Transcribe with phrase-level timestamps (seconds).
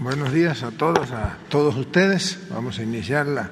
[0.00, 2.38] Buenos días a todos, a todos ustedes.
[2.48, 3.50] Vamos a iniciar la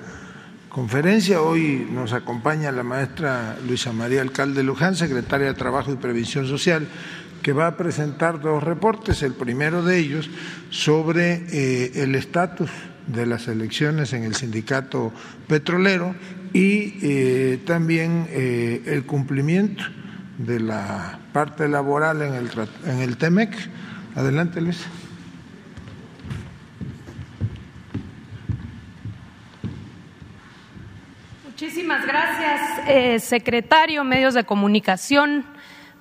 [0.70, 1.42] conferencia.
[1.42, 6.88] Hoy nos acompaña la maestra Luisa María Alcalde Luján, secretaria de Trabajo y Previsión Social,
[7.42, 9.22] que va a presentar dos reportes.
[9.22, 10.30] El primero de ellos
[10.70, 12.70] sobre eh, el estatus
[13.06, 15.12] de las elecciones en el sindicato
[15.48, 16.14] petrolero
[16.54, 19.84] y eh, también eh, el cumplimiento
[20.38, 22.50] de la parte laboral en el,
[22.86, 23.54] en el TEMEC.
[24.14, 24.88] Adelante, Luisa.
[32.08, 35.44] Gracias, eh, secretario, medios de comunicación.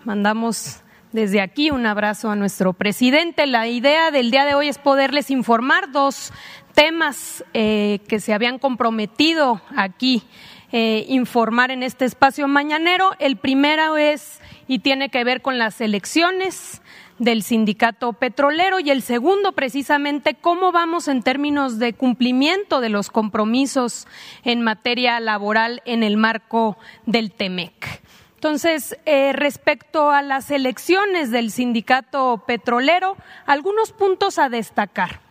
[0.06, 3.46] Mandamos desde aquí un abrazo a nuestro presidente.
[3.46, 6.32] La idea del día de hoy es poderles informar dos
[6.74, 10.24] temas eh, que se habían comprometido aquí
[10.72, 13.12] eh, informar en este espacio mañanero.
[13.20, 16.82] El primero es y tiene que ver con las elecciones
[17.20, 23.10] del sindicato petrolero y el segundo precisamente cómo vamos en términos de cumplimiento de los
[23.10, 24.08] compromisos
[24.44, 28.02] en materia laboral en el marco del TEMEC.
[28.36, 35.22] Entonces, eh, respecto a las elecciones del sindicato petrolero, algunos puntos a destacar.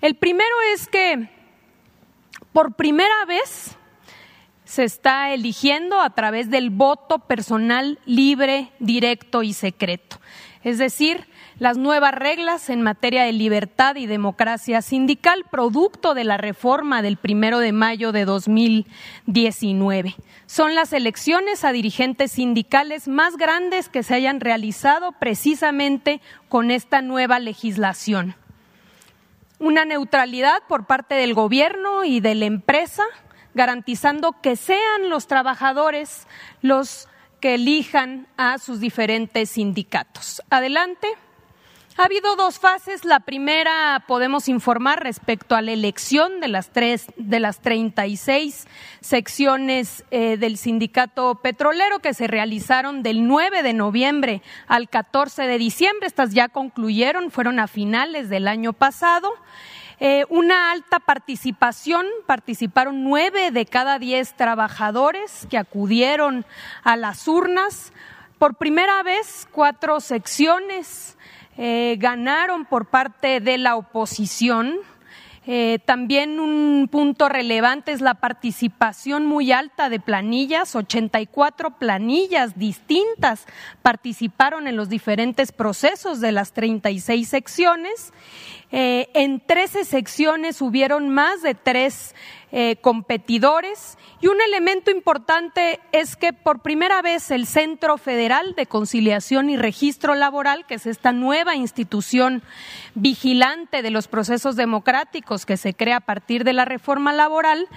[0.00, 1.30] El primero es que
[2.52, 3.76] por primera vez
[4.64, 10.18] se está eligiendo a través del voto personal libre, directo y secreto
[10.68, 11.26] es decir,
[11.58, 17.16] las nuevas reglas en materia de libertad y democracia sindical, producto de la reforma del
[17.16, 20.14] primero de mayo de 2019.
[20.44, 27.00] Son las elecciones a dirigentes sindicales más grandes que se hayan realizado precisamente con esta
[27.00, 28.34] nueva legislación.
[29.58, 33.04] Una neutralidad por parte del gobierno y de la empresa,
[33.54, 36.26] garantizando que sean los trabajadores
[36.60, 37.08] los
[37.40, 40.42] que elijan a sus diferentes sindicatos.
[40.50, 41.08] Adelante.
[42.00, 43.04] Ha habido dos fases.
[43.04, 48.68] La primera podemos informar respecto a la elección de las tres de las 36
[49.00, 55.58] secciones eh, del sindicato petrolero que se realizaron del 9 de noviembre al 14 de
[55.58, 56.06] diciembre.
[56.06, 59.32] Estas ya concluyeron, fueron a finales del año pasado.
[60.00, 66.46] Eh, una alta participación, participaron nueve de cada diez trabajadores que acudieron
[66.84, 67.92] a las urnas.
[68.38, 71.16] Por primera vez, cuatro secciones
[71.56, 74.76] eh, ganaron por parte de la oposición.
[75.50, 83.46] Eh, también un punto relevante es la participación muy alta de planillas, 84 planillas distintas
[83.80, 88.12] participaron en los diferentes procesos de las 36 secciones.
[88.72, 92.14] Eh, en 13 secciones hubieron más de tres
[92.50, 98.64] eh, competidores y un elemento importante es que por primera vez el Centro Federal de
[98.64, 102.42] Conciliación y Registro Laboral, que es esta nueva institución
[102.94, 107.68] vigilante de los procesos democráticos que se crea a partir de la reforma laboral,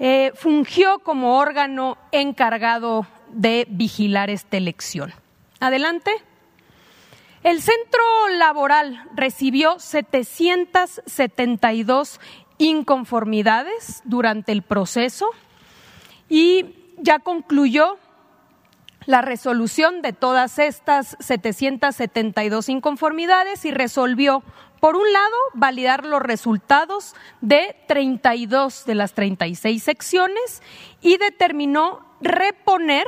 [0.00, 5.14] eh, fungió como órgano encargado de vigilar esta elección.
[5.60, 6.10] Adelante.
[7.42, 8.02] El centro
[8.38, 12.18] laboral recibió 772
[12.58, 15.30] inconformidades durante el proceso
[16.28, 17.98] y ya concluyó
[19.06, 24.42] la resolución de todas estas 772 inconformidades y resolvió,
[24.80, 30.62] por un lado, validar los resultados de 32 de las 36 secciones
[31.00, 33.06] y determinó reponer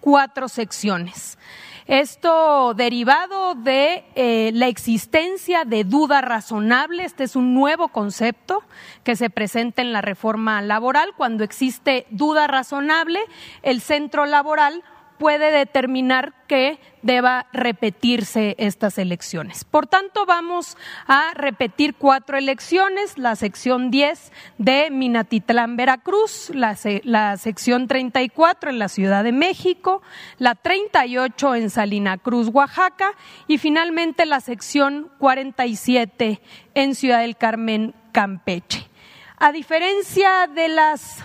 [0.00, 1.38] cuatro secciones.
[1.86, 7.04] Esto derivado de eh, la existencia de duda razonable.
[7.04, 8.62] Este es un nuevo concepto
[9.04, 11.14] que se presenta en la reforma laboral.
[11.16, 13.20] Cuando existe duda razonable,
[13.62, 14.82] el centro laboral
[15.20, 19.64] puede determinar que deba repetirse estas elecciones.
[19.64, 27.36] Por tanto, vamos a repetir cuatro elecciones, la sección 10 de Minatitlán, Veracruz, la, la
[27.36, 30.00] sección 34 en la Ciudad de México,
[30.38, 33.12] la 38 en Salina Cruz, Oaxaca,
[33.46, 36.40] y finalmente la sección 47
[36.72, 38.88] en Ciudad del Carmen, Campeche.
[39.36, 41.22] A diferencia de las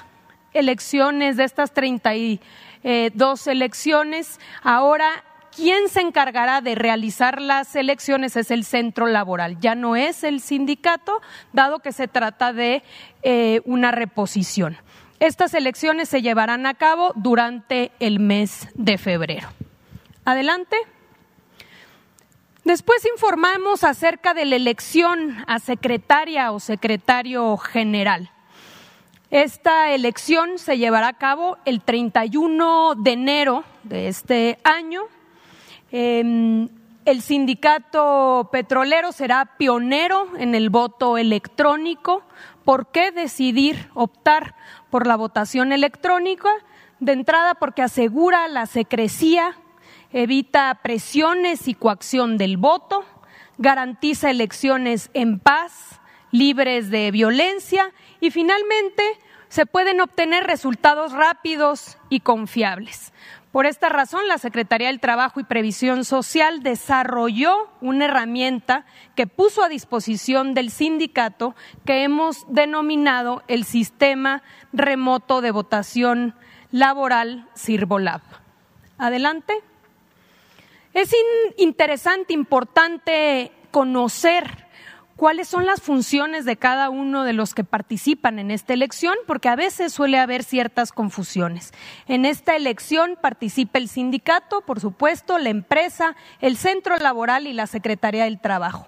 [0.51, 2.41] elecciones de estas 38
[2.87, 4.39] eh, dos elecciones.
[4.61, 5.23] Ahora,
[5.55, 8.35] ¿quién se encargará de realizar las elecciones?
[8.35, 11.19] Es el centro laboral, ya no es el sindicato,
[11.51, 12.83] dado que se trata de
[13.23, 14.77] eh, una reposición.
[15.19, 19.47] Estas elecciones se llevarán a cabo durante el mes de febrero.
[20.23, 20.77] Adelante.
[22.65, 28.29] Después informamos acerca de la elección a secretaria o secretario general.
[29.31, 35.01] Esta elección se llevará a cabo el 31 de enero de este año.
[35.91, 36.69] Em,
[37.05, 42.23] el sindicato petrolero será pionero en el voto electrónico.
[42.63, 44.55] ¿Por qué decidir optar
[44.91, 46.49] por la votación electrónica?
[46.99, 49.57] De entrada porque asegura la secrecía,
[50.13, 53.03] evita presiones y coacción del voto,
[53.57, 55.99] garantiza elecciones en paz,
[56.31, 59.03] libres de violencia y finalmente
[59.49, 63.13] se pueden obtener resultados rápidos y confiables.
[63.51, 68.85] Por esta razón, la Secretaría del Trabajo y Previsión Social desarrolló una herramienta
[69.15, 76.35] que puso a disposición del sindicato que hemos denominado el Sistema Remoto de Votación
[76.71, 78.21] Laboral Sirvolab.
[78.97, 79.53] Adelante.
[80.93, 81.15] Es
[81.57, 84.64] interesante, importante conocer
[85.15, 89.49] cuáles son las funciones de cada uno de los que participan en esta elección, porque
[89.49, 91.73] a veces suele haber ciertas confusiones.
[92.07, 97.67] En esta elección participa el sindicato, por supuesto, la empresa, el centro laboral y la
[97.67, 98.87] Secretaría del Trabajo.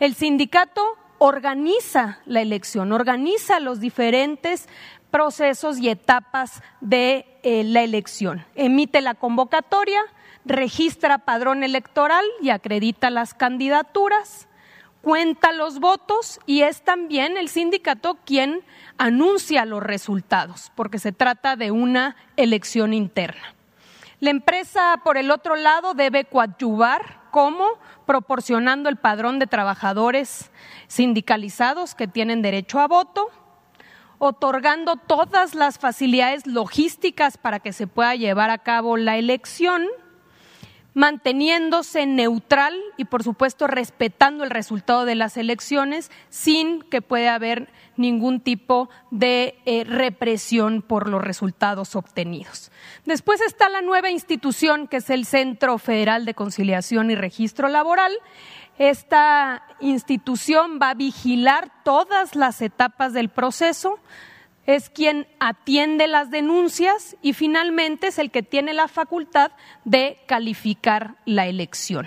[0.00, 0.82] El sindicato
[1.18, 4.68] organiza la elección, organiza los diferentes
[5.10, 8.44] procesos y etapas de eh, la elección.
[8.54, 10.00] Emite la convocatoria,
[10.44, 14.48] registra padrón electoral y acredita las candidaturas
[15.02, 18.64] cuenta los votos y es también el sindicato quien
[18.98, 23.54] anuncia los resultados, porque se trata de una elección interna.
[24.20, 27.66] La empresa, por el otro lado, debe coadyuvar como
[28.04, 30.50] proporcionando el padrón de trabajadores
[30.88, 33.28] sindicalizados que tienen derecho a voto,
[34.18, 39.86] otorgando todas las facilidades logísticas para que se pueda llevar a cabo la elección,
[40.98, 47.68] manteniéndose neutral y, por supuesto, respetando el resultado de las elecciones sin que pueda haber
[47.96, 52.72] ningún tipo de eh, represión por los resultados obtenidos.
[53.04, 58.12] Después está la nueva institución que es el Centro Federal de Conciliación y Registro Laboral.
[58.76, 64.00] Esta institución va a vigilar todas las etapas del proceso,
[64.68, 69.50] es quien atiende las denuncias y finalmente es el que tiene la facultad
[69.86, 72.06] de calificar la elección.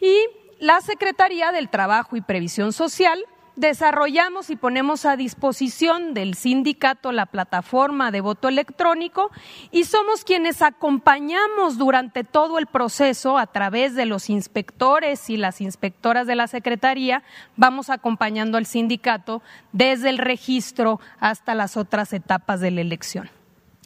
[0.00, 0.16] Y
[0.58, 3.24] la Secretaría del Trabajo y Previsión Social
[3.58, 9.30] desarrollamos y ponemos a disposición del sindicato la plataforma de voto electrónico
[9.72, 15.60] y somos quienes acompañamos durante todo el proceso a través de los inspectores y las
[15.60, 17.24] inspectoras de la Secretaría,
[17.56, 23.28] vamos acompañando al sindicato desde el registro hasta las otras etapas de la elección.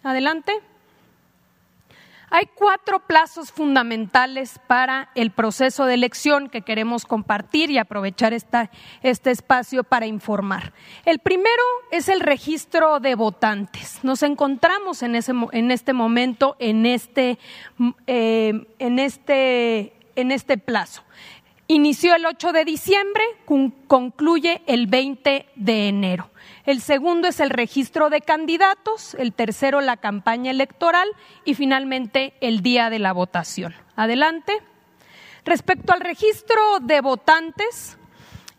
[0.03, 0.72] Adelante.
[2.35, 8.71] Hay cuatro plazos fundamentales para el proceso de elección que queremos compartir y aprovechar este
[9.03, 10.73] espacio para informar.
[11.05, 14.03] El primero es el registro de votantes.
[14.03, 17.39] Nos encontramos en, este momento en este,
[18.07, 21.03] eh, en, este, en este plazo.
[21.73, 23.25] Inició el 8 de diciembre,
[23.87, 26.29] concluye el 20 de enero.
[26.67, 31.09] El segundo es el registro de candidatos, el tercero la campaña electoral
[31.47, 33.75] y finalmente el día de la votación.
[33.97, 34.53] Adelante.
[35.47, 37.97] Respecto al registro de votantes,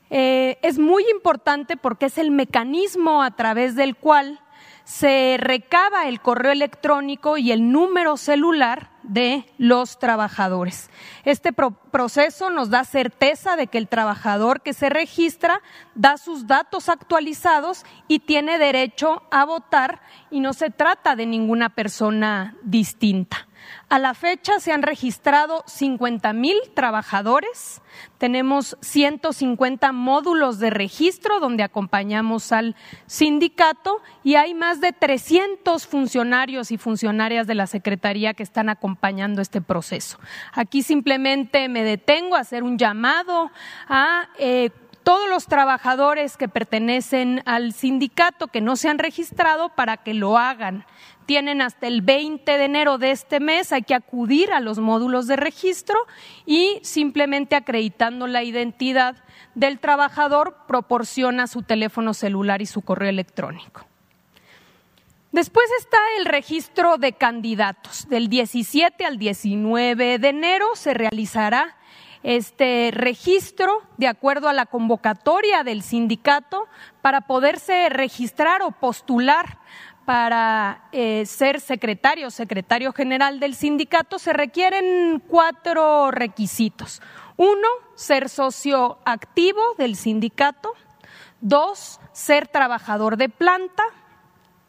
[0.10, 4.40] eh, es muy importante porque es el mecanismo a través del cual
[4.86, 10.90] se recaba el correo electrónico y el número celular de los trabajadores.
[11.26, 15.62] Este proceso nos da certeza de que el trabajador que se registra
[15.96, 21.70] da sus datos actualizados y tiene derecho a votar y no se trata de ninguna
[21.70, 23.48] persona distinta.
[23.94, 27.84] A la fecha se han registrado 50 mil trabajadores.
[28.18, 36.72] Tenemos 150 módulos de registro donde acompañamos al sindicato y hay más de 300 funcionarios
[36.72, 40.18] y funcionarias de la Secretaría que están acompañando este proceso.
[40.54, 43.52] Aquí simplemente me detengo a hacer un llamado
[43.88, 44.72] a eh,
[45.04, 50.38] todos los trabajadores que pertenecen al sindicato que no se han registrado para que lo
[50.38, 50.86] hagan.
[51.26, 55.28] Tienen hasta el 20 de enero de este mes, hay que acudir a los módulos
[55.28, 55.98] de registro
[56.46, 59.16] y simplemente acreditando la identidad
[59.56, 63.86] del trabajador proporciona su teléfono celular y su correo electrónico.
[65.32, 68.08] Después está el registro de candidatos.
[68.08, 71.76] Del 17 al 19 de enero se realizará
[72.24, 76.68] este registro de acuerdo a la convocatoria del sindicato
[77.02, 79.60] para poderse registrar o postular
[80.06, 87.02] para eh, ser secretario o secretario general del sindicato se requieren cuatro requisitos.
[87.38, 90.74] Uno, ser socio activo del sindicato.
[91.42, 93.84] Dos, ser trabajador de planta.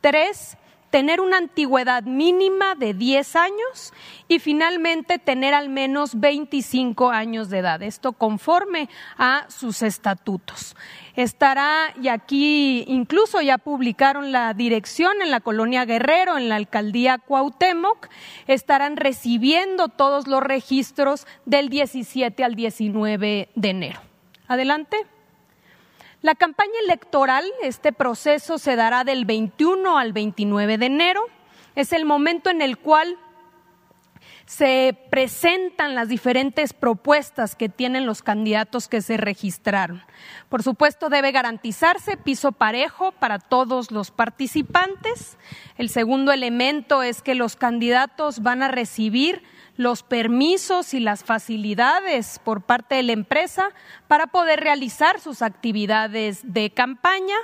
[0.00, 0.56] Tres,
[0.94, 3.92] tener una antigüedad mínima de 10 años
[4.28, 7.82] y finalmente tener al menos 25 años de edad.
[7.82, 10.76] Esto conforme a sus estatutos.
[11.16, 17.18] Estará, y aquí incluso ya publicaron la dirección en la colonia Guerrero, en la alcaldía
[17.18, 18.06] Cuauhtémoc,
[18.46, 24.00] estarán recibiendo todos los registros del 17 al 19 de enero.
[24.46, 24.96] Adelante.
[26.24, 31.20] La campaña electoral, este proceso se dará del 21 al 29 de enero.
[31.74, 33.18] Es el momento en el cual
[34.46, 40.02] se presentan las diferentes propuestas que tienen los candidatos que se registraron.
[40.48, 45.36] Por supuesto, debe garantizarse piso parejo para todos los participantes.
[45.76, 49.42] El segundo elemento es que los candidatos van a recibir
[49.76, 53.70] los permisos y las facilidades por parte de la empresa
[54.08, 57.36] para poder realizar sus actividades de campaña.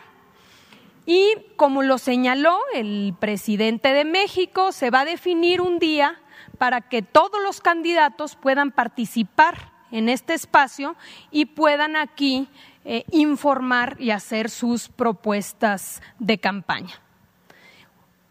[1.07, 6.21] Y como lo señaló el presidente de México, se va a definir un día
[6.59, 10.95] para que todos los candidatos puedan participar en este espacio
[11.31, 12.49] y puedan aquí
[12.85, 17.01] eh, informar y hacer sus propuestas de campaña.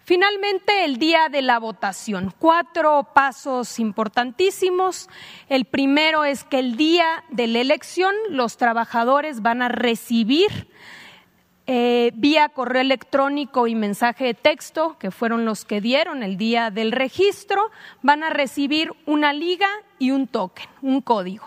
[0.10, 2.34] Finalmente, el día de la votación.
[2.40, 5.08] Cuatro pasos importantísimos.
[5.50, 10.68] El primero es que el día de la elección los trabajadores van a recibir
[11.68, 16.72] eh, vía correo electrónico y mensaje de texto, que fueron los que dieron el día
[16.72, 17.70] del registro,
[18.02, 21.46] van a recibir una liga y un token, un código.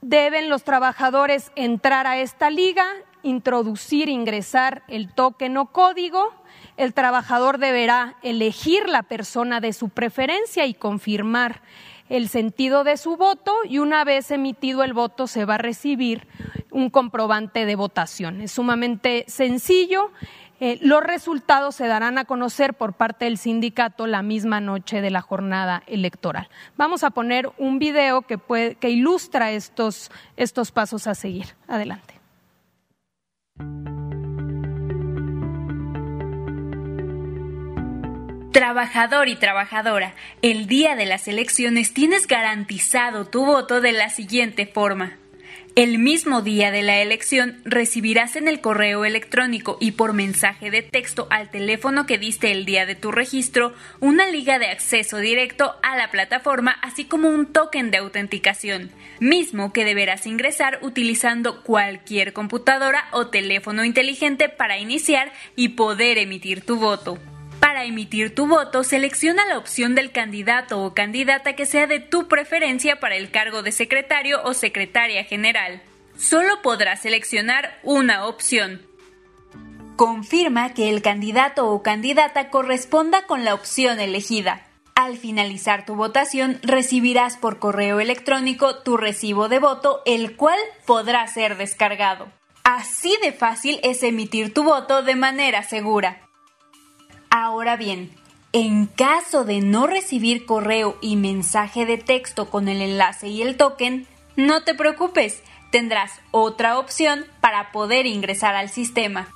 [0.00, 2.86] Deben los trabajadores entrar a esta liga,
[3.22, 6.32] introducir, ingresar el token o código
[6.76, 11.62] el trabajador deberá elegir la persona de su preferencia y confirmar
[12.08, 16.26] el sentido de su voto y una vez emitido el voto se va a recibir
[16.70, 18.40] un comprobante de votación.
[18.40, 20.12] Es sumamente sencillo.
[20.60, 25.10] Eh, los resultados se darán a conocer por parte del sindicato la misma noche de
[25.10, 26.48] la jornada electoral.
[26.76, 28.38] Vamos a poner un video que,
[28.78, 31.54] que ilustra estos, estos pasos a seguir.
[31.66, 32.14] Adelante.
[38.56, 44.64] Trabajador y trabajadora, el día de las elecciones tienes garantizado tu voto de la siguiente
[44.64, 45.18] forma.
[45.74, 50.80] El mismo día de la elección recibirás en el correo electrónico y por mensaje de
[50.80, 55.74] texto al teléfono que diste el día de tu registro una liga de acceso directo
[55.82, 62.32] a la plataforma así como un token de autenticación, mismo que deberás ingresar utilizando cualquier
[62.32, 67.18] computadora o teléfono inteligente para iniciar y poder emitir tu voto.
[67.60, 72.28] Para emitir tu voto, selecciona la opción del candidato o candidata que sea de tu
[72.28, 75.82] preferencia para el cargo de secretario o secretaria general.
[76.16, 78.82] Solo podrás seleccionar una opción.
[79.96, 84.66] Confirma que el candidato o candidata corresponda con la opción elegida.
[84.94, 91.26] Al finalizar tu votación, recibirás por correo electrónico tu recibo de voto, el cual podrá
[91.26, 92.28] ser descargado.
[92.64, 96.25] Así de fácil es emitir tu voto de manera segura.
[97.38, 98.10] Ahora bien,
[98.54, 103.58] en caso de no recibir correo y mensaje de texto con el enlace y el
[103.58, 109.28] token, no te preocupes, tendrás otra opción para poder ingresar al sistema.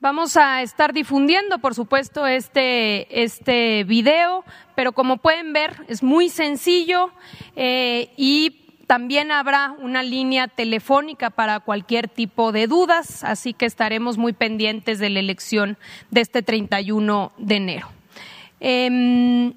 [0.07, 4.45] Vamos a estar difundiendo, por supuesto, este, este video,
[4.77, 7.11] pero como pueden ver, es muy sencillo
[7.57, 8.53] eh, y
[8.87, 15.01] también habrá una línea telefónica para cualquier tipo de dudas, así que estaremos muy pendientes
[15.01, 15.77] de la elección
[16.13, 17.89] de este 31 de enero.
[18.61, 19.55] Em,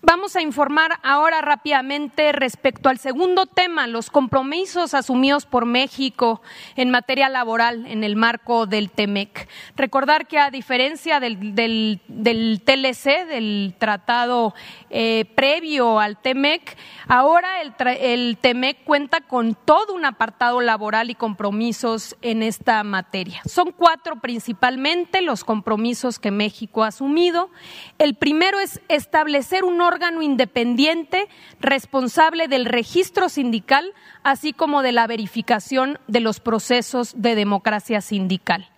[0.00, 6.40] Vamos a informar ahora rápidamente respecto al segundo tema, los compromisos asumidos por México
[6.76, 9.48] en materia laboral en el marco del TEMEC.
[9.74, 14.54] Recordar que a diferencia del, TLC, del tratado
[14.88, 16.76] eh, previo al TEMEC,
[17.08, 23.42] ahora el, el TEMEC cuenta con todo un apartado laboral y compromisos en esta materia.
[23.46, 27.50] Son cuatro principalmente los compromisos que México ha asumido.
[27.98, 31.28] El primero es establecer un órgano independiente
[31.60, 33.92] responsable del registro sindical,
[34.22, 38.68] así como de la verificación de los procesos de democracia sindical.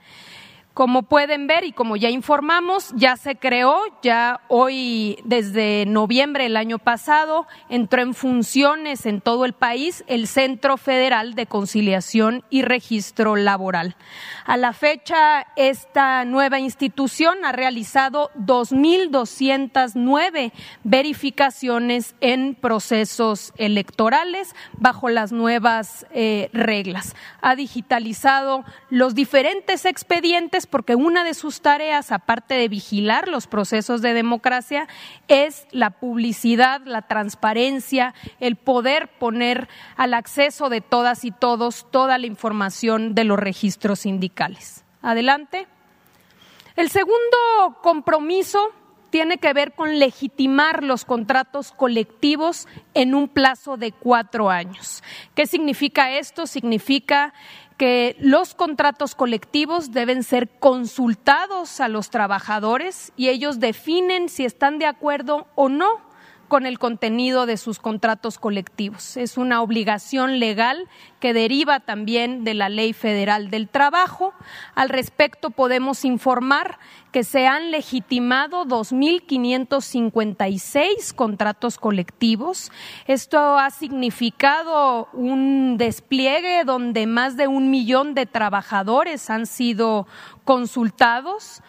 [0.80, 6.56] Como pueden ver y como ya informamos, ya se creó, ya hoy desde noviembre del
[6.56, 12.62] año pasado entró en funciones en todo el país el Centro Federal de Conciliación y
[12.62, 13.94] Registro Laboral.
[14.46, 25.30] A la fecha, esta nueva institución ha realizado 2.209 verificaciones en procesos electorales bajo las
[25.30, 27.14] nuevas eh, reglas.
[27.42, 34.00] Ha digitalizado los diferentes expedientes porque una de sus tareas, aparte de vigilar los procesos
[34.02, 34.88] de democracia,
[35.28, 42.18] es la publicidad, la transparencia, el poder poner al acceso de todas y todos toda
[42.18, 44.84] la información de los registros sindicales.
[45.02, 45.66] Adelante.
[46.76, 47.36] El segundo
[47.82, 48.72] compromiso
[49.10, 55.02] tiene que ver con legitimar los contratos colectivos en un plazo de cuatro años.
[55.34, 56.46] ¿Qué significa esto?
[56.46, 57.34] Significa
[57.76, 64.78] que los contratos colectivos deben ser consultados a los trabajadores y ellos definen si están
[64.78, 66.09] de acuerdo o no
[66.50, 69.16] con el contenido de sus contratos colectivos.
[69.16, 70.88] Es una obligación legal
[71.20, 74.34] que deriva también de la Ley Federal del Trabajo.
[74.74, 76.80] Al respecto, podemos informar
[77.12, 82.72] que se han legitimado 2.556 contratos colectivos.
[83.06, 90.08] Esto ha significado un despliegue donde más de un millón de trabajadores han sido
[90.42, 91.62] consultados.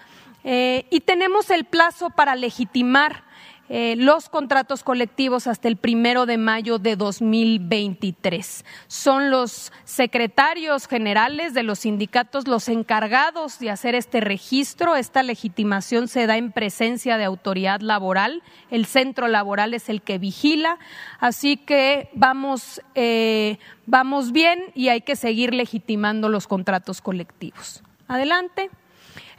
[0.44, 3.30] Eh, y tenemos el plazo para legitimar
[3.74, 8.66] eh, los contratos colectivos hasta el primero de mayo de 2023.
[8.88, 14.98] Son los secretarios generales de los sindicatos los encargados de hacer este registro.
[14.98, 18.44] Esta legitimación se da en presencia de autoridad laboral.
[18.72, 20.78] El centro laboral es el que vigila.
[21.22, 27.84] Así que vamos, eh, vamos bien y hay que seguir legitimando los contratos colectivos.
[28.10, 28.70] Adelante.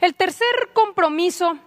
[0.01, 1.59] El tercer compromiso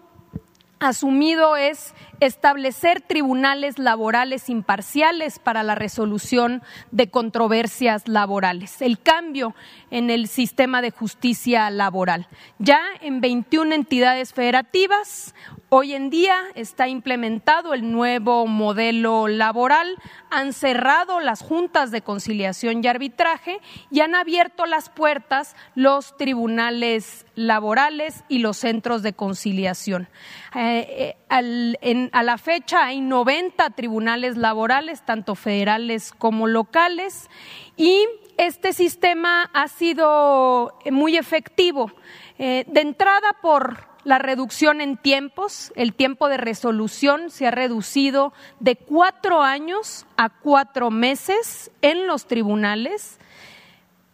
[0.79, 9.55] asumido es establecer tribunales laborales imparciales para la resolución de controversias laborales, el cambio
[9.91, 12.29] en el sistema de justicia laboral.
[12.59, 15.35] Ya en 21 entidades federativas,
[15.69, 19.97] hoy en día está implementado el nuevo modelo laboral,
[20.31, 27.27] han cerrado las juntas de conciliación y arbitraje y han abierto las puertas los tribunales
[27.35, 30.09] laborales y los centros de conciliación.
[30.55, 37.29] Eh, eh, a la fecha hay 90 tribunales laborales, tanto federales como locales,
[37.77, 38.07] y
[38.39, 41.93] este sistema ha sido muy efectivo.
[42.39, 48.33] Eh, de entrada por la reducción en tiempos, el tiempo de resolución se ha reducido
[48.61, 53.19] de cuatro años a cuatro meses en los tribunales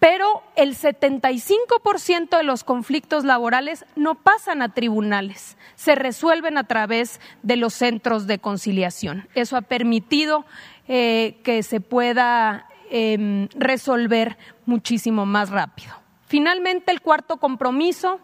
[0.02, 7.20] pero el 75% de los conflictos laborales no pasan a tribunales, se resuelven a través
[7.44, 9.28] de los centros de conciliación.
[9.36, 10.44] Eso ha permitido
[10.88, 15.92] eh, que se pueda em, resolver muchísimo más rápido.
[16.26, 18.18] Finalmente, el cuarto compromiso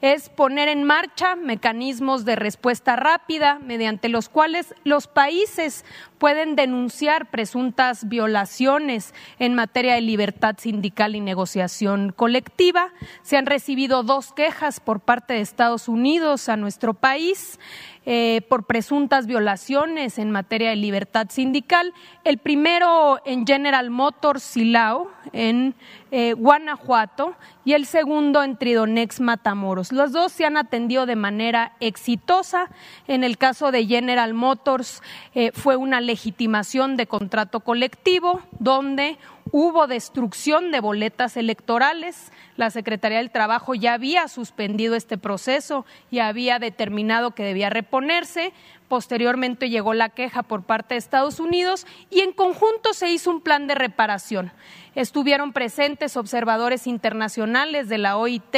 [0.00, 5.84] es poner en marcha mecanismos de respuesta rápida mediante los cuales los países
[6.24, 12.94] pueden denunciar presuntas violaciones en materia de libertad sindical y negociación colectiva.
[13.20, 17.58] Se han recibido dos quejas por parte de Estados Unidos a nuestro país.
[18.06, 21.94] Eh, por presuntas violaciones en materia de libertad sindical.
[22.24, 25.74] El primero en General Motors Silao, en
[26.10, 27.34] eh, Guanajuato,
[27.64, 29.90] y el segundo en Tridonex Matamoros.
[29.90, 32.68] Los dos se han atendido de manera exitosa.
[33.08, 35.02] En el caso de General Motors
[35.34, 39.18] eh, fue una legitimación de contrato colectivo donde
[39.50, 42.30] hubo destrucción de boletas electorales.
[42.56, 48.52] La Secretaría del Trabajo ya había suspendido este proceso y había determinado que debía reponerse.
[48.86, 53.40] Posteriormente llegó la queja por parte de Estados Unidos y en conjunto se hizo un
[53.40, 54.52] plan de reparación.
[54.94, 58.54] Estuvieron presentes observadores internacionales de la OIT,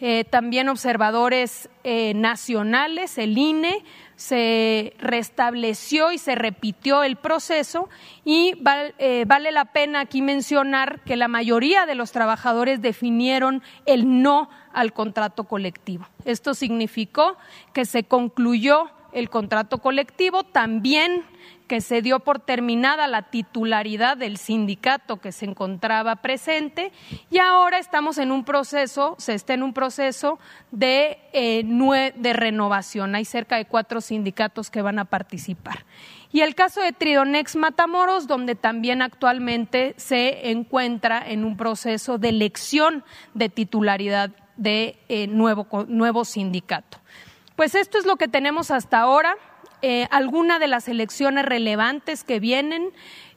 [0.00, 3.84] eh, también observadores eh, nacionales, el INE,
[4.16, 7.88] se restableció y se repitió el proceso
[8.24, 8.54] y
[8.98, 14.48] eh, vale la pena aquí mencionar que la mayoría de los trabajadores definieron el no
[14.72, 16.06] al contrato colectivo.
[16.24, 17.36] Esto significó
[17.72, 21.24] que se concluyó el contrato colectivo, también
[21.66, 26.92] que se dio por terminada la titularidad del sindicato que se encontraba presente
[27.30, 30.38] y ahora estamos en un proceso, se está en un proceso
[30.70, 31.64] de, eh,
[32.16, 33.14] de renovación.
[33.14, 35.84] Hay cerca de cuatro sindicatos que van a participar.
[36.32, 42.28] Y el caso de Tridonex Matamoros, donde también actualmente se encuentra en un proceso de
[42.28, 46.98] elección de titularidad de eh, nuevo, nuevo sindicato.
[47.56, 49.36] Pues esto es lo que tenemos hasta ahora.
[49.82, 52.90] Eh, algunas de las elecciones relevantes que vienen,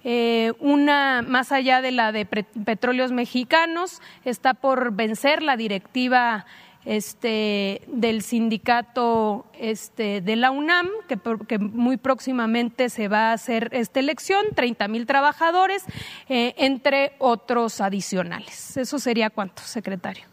[0.03, 6.45] eh, una más allá de la de petróleos mexicanos, está por vencer la directiva
[6.85, 13.99] este, del sindicato este, de la UNAM, que, muy próximamente se va a hacer esta
[13.99, 15.83] elección, 30 mil trabajadores,
[16.29, 18.77] eh, entre otros adicionales.
[18.77, 20.25] ¿Eso sería cuánto, secretario?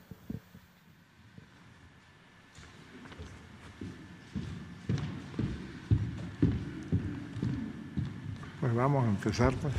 [8.66, 9.74] Pues vamos a empezar, pues.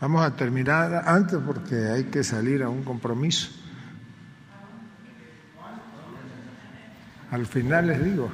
[0.00, 3.48] Vamos a terminar antes porque hay que salir a un compromiso.
[7.30, 8.28] Al final les digo.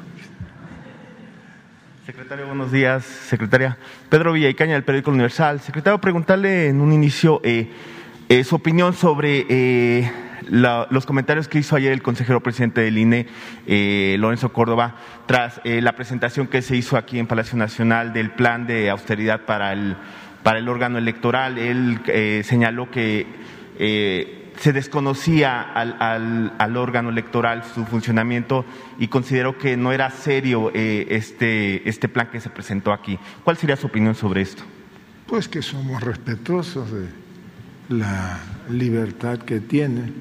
[2.07, 3.05] Secretario, buenos días.
[3.05, 3.77] Secretaria
[4.09, 5.61] Pedro Villaicaña del Periódico Universal.
[5.61, 7.71] Secretario, preguntarle en un inicio eh,
[8.31, 10.11] eh, su opinión sobre eh,
[10.51, 13.27] los comentarios que hizo ayer el consejero presidente del INE,
[14.19, 18.91] Lorenzo Córdoba, tras la presentación que se hizo aquí en Palacio Nacional del plan de
[18.91, 19.97] austeridad para el,
[20.43, 21.59] para el órgano electoral.
[21.59, 22.01] Él
[22.45, 23.27] señaló que
[24.59, 28.65] se desconocía al, órgano electoral su funcionamiento
[28.99, 33.19] y consideró que no era serio eh, este, este plan que se presentó aquí.
[33.45, 34.63] ¿Cuál sería su opinión sobre esto?
[35.27, 37.09] Pues que somos respetuosos de
[37.89, 38.39] la
[38.71, 40.13] libertad que tiene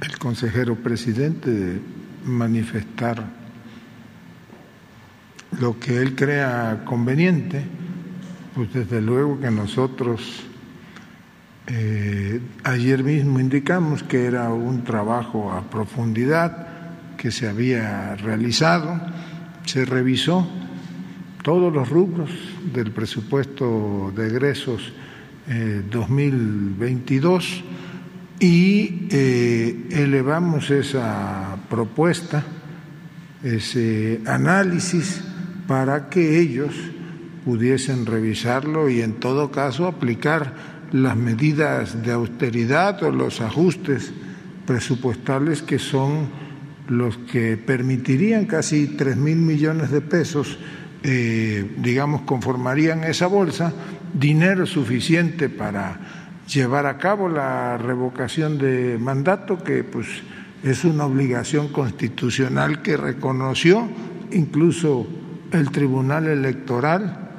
[0.00, 1.80] el consejero presidente de
[2.24, 3.24] manifestar
[5.60, 7.62] lo que él crea conveniente,
[8.54, 10.44] pues desde luego que nosotros
[11.66, 16.66] eh, ayer mismo indicamos que era un trabajo a profundidad
[17.16, 19.00] que se había realizado,
[19.64, 20.48] se revisó
[21.42, 22.30] todos los rubros
[22.72, 24.92] del presupuesto de egresos
[25.90, 27.62] 2022 eh,
[28.44, 32.44] y eh, elevamos esa propuesta,
[33.42, 35.22] ese análisis,
[35.66, 36.74] para que ellos
[37.44, 40.54] pudiesen revisarlo y en todo caso aplicar
[40.92, 44.12] las medidas de austeridad o los ajustes
[44.66, 46.28] presupuestales que son
[46.88, 50.58] los que permitirían casi tres mil millones de pesos,
[51.02, 53.72] eh, digamos, conformarían esa bolsa,
[54.12, 55.98] dinero suficiente para
[56.46, 60.06] llevar a cabo la revocación de mandato, que pues
[60.62, 63.88] es una obligación constitucional que reconoció
[64.30, 65.06] incluso
[65.52, 67.30] el Tribunal Electoral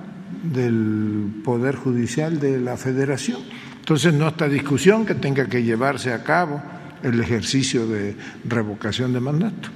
[0.44, 3.40] del Poder Judicial de la Federación.
[3.80, 6.62] Entonces, no está discusión que tenga que llevarse a cabo
[7.02, 9.70] el ejercicio de revocación de mandato.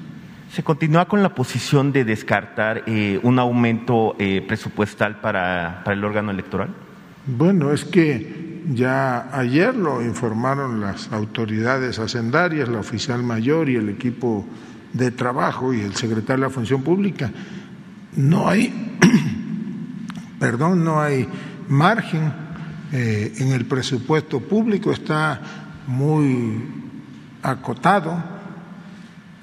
[0.51, 6.03] ¿Se continúa con la posición de descartar eh, un aumento eh, presupuestal para, para el
[6.05, 6.86] órgano electoral?
[7.27, 13.89] Bueno, es que ya ayer lo informaron las autoridades hacendarias, la oficial mayor y el
[13.89, 14.45] equipo
[14.93, 17.29] de trabajo y el secretario de la Función Pública.
[18.15, 18.97] No hay
[20.39, 21.27] perdón, no hay
[21.67, 22.31] margen
[22.91, 25.41] eh, en el presupuesto público, está
[25.87, 26.63] muy
[27.41, 28.23] acotado,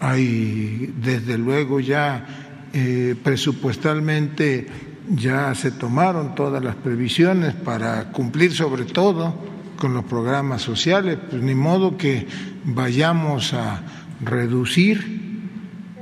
[0.00, 2.26] hay desde luego ya
[2.72, 4.66] eh, presupuestalmente
[5.08, 9.34] ya se tomaron todas las previsiones para cumplir sobre todo
[9.78, 12.26] con los programas sociales, pues ni modo que
[12.64, 13.82] vayamos a
[14.20, 15.22] reducir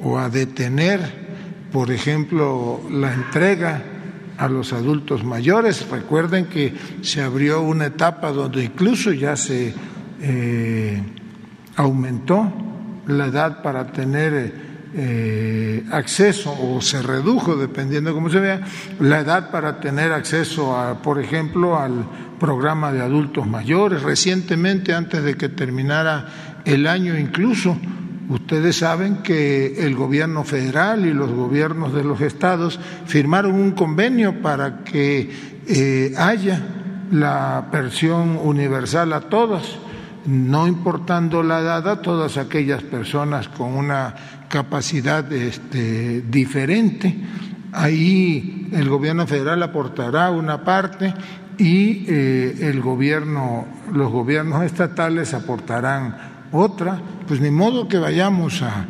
[0.02, 1.00] o a detener,
[1.72, 3.82] por ejemplo, la entrega
[4.38, 5.88] a los adultos mayores.
[5.88, 9.74] Recuerden que se abrió una etapa donde incluso ya se
[10.20, 11.02] eh,
[11.76, 12.52] aumentó
[13.06, 18.60] la edad para tener eh, acceso o se redujo, dependiendo de cómo se vea,
[19.00, 22.04] la edad para tener acceso, a, por ejemplo, al
[22.38, 24.02] programa de adultos mayores.
[24.02, 27.76] Recientemente, antes de que terminara el año, incluso
[28.28, 34.40] Ustedes saben que el gobierno federal y los gobiernos de los estados firmaron un convenio
[34.40, 35.30] para que
[35.66, 36.62] eh, haya
[37.10, 39.78] la pensión universal a todos,
[40.24, 44.14] no importando la edad a todas aquellas personas con una
[44.52, 47.16] capacidad este, diferente.
[47.72, 51.14] Ahí el gobierno federal aportará una parte
[51.56, 58.86] y eh, el gobierno, los gobiernos estatales aportarán otra, pues ni modo que vayamos a,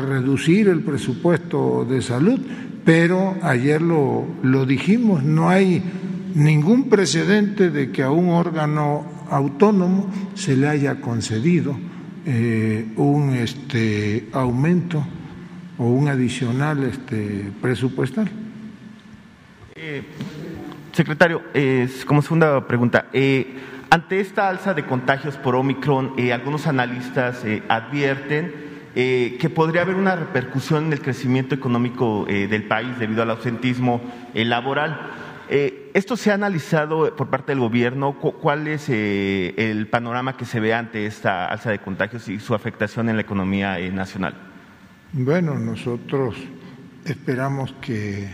[0.00, 2.38] reducir el presupuesto de salud,
[2.84, 5.82] pero ayer lo, lo dijimos, no hay
[6.34, 11.74] ningún precedente de que a un órgano autónomo se le haya concedido
[12.30, 15.02] eh, un este, aumento
[15.78, 18.28] o un adicional este, presupuestal.
[19.74, 20.02] Eh,
[20.92, 21.40] secretario,
[22.04, 23.56] como segunda pregunta, eh,
[23.88, 28.52] ante esta alza de contagios por Omicron, algunos analistas advierten
[28.94, 34.02] que podría haber una repercusión en el crecimiento económico del país debido al ausentismo
[34.34, 35.12] laboral.
[35.94, 38.18] ¿Esto se ha analizado por parte del gobierno?
[38.18, 43.08] ¿Cuál es el panorama que se ve ante esta alza de contagios y su afectación
[43.08, 44.34] en la economía nacional?
[45.12, 46.36] Bueno, nosotros
[47.04, 48.28] esperamos que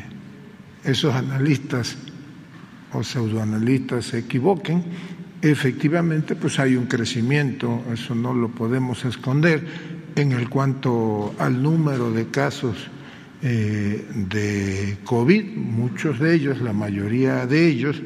[0.83, 1.97] esos analistas
[2.93, 4.85] o pseudoanalistas se equivoquen.
[5.43, 9.67] Efectivamente, pues hay un crecimiento, eso no lo podemos esconder,
[10.17, 12.88] en el cuanto al número de casos
[13.46, 18.00] eh, de COVID, muchos de ellos, la mayoría de ellos,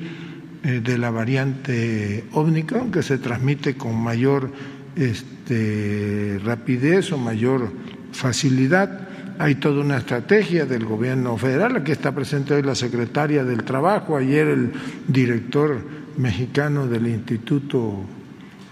[0.64, 4.50] eh, de la variante Omicron, que se transmite con mayor
[4.96, 7.70] este, rapidez o mayor
[8.10, 9.08] facilidad.
[9.38, 14.16] Hay toda una estrategia del gobierno federal, aquí está presente hoy la secretaria del Trabajo,
[14.16, 14.72] ayer el
[15.06, 15.80] director
[16.16, 18.00] mexicano del Instituto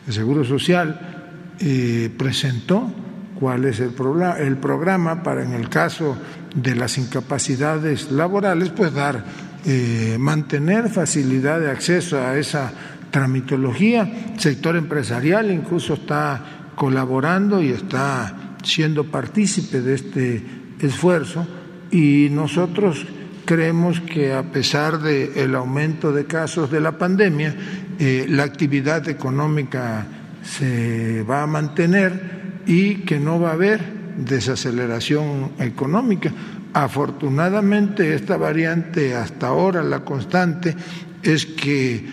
[0.04, 2.92] de Seguro Social eh, presentó
[3.38, 3.92] cuál es el,
[4.40, 6.16] el programa para en el caso
[6.56, 9.24] de las incapacidades laborales, pues dar,
[9.64, 12.72] eh, mantener facilidad de acceso a esa
[13.10, 14.32] tramitología.
[14.34, 20.44] El sector empresarial incluso está colaborando y está siendo partícipe de este
[20.80, 21.46] esfuerzo
[21.90, 23.06] y nosotros
[23.44, 27.54] creemos que a pesar del aumento de casos de la pandemia,
[27.98, 30.06] eh, la actividad económica
[30.42, 36.32] se va a mantener y que no va a haber desaceleración económica.
[36.72, 40.74] Afortunadamente esta variante hasta ahora la constante
[41.22, 42.04] es que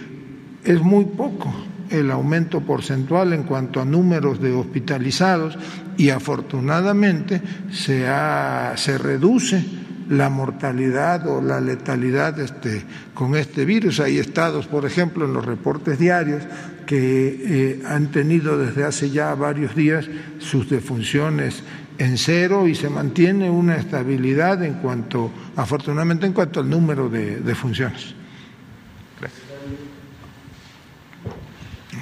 [0.64, 1.54] es muy poco
[1.90, 5.58] el aumento porcentual en cuanto a números de hospitalizados
[5.98, 8.08] y afortunadamente se,
[8.76, 9.64] se reduce
[10.10, 14.00] la mortalidad o la letalidad este, con este virus.
[14.00, 16.44] Hay estados, por ejemplo, en los reportes diarios
[16.86, 20.06] que eh, han tenido desde hace ya varios días
[20.40, 21.64] sus defunciones
[21.98, 27.56] en cero y se mantiene una estabilidad en cuanto, afortunadamente, en cuanto al número de,
[27.56, 28.14] funciones.
[29.20, 29.42] Gracias.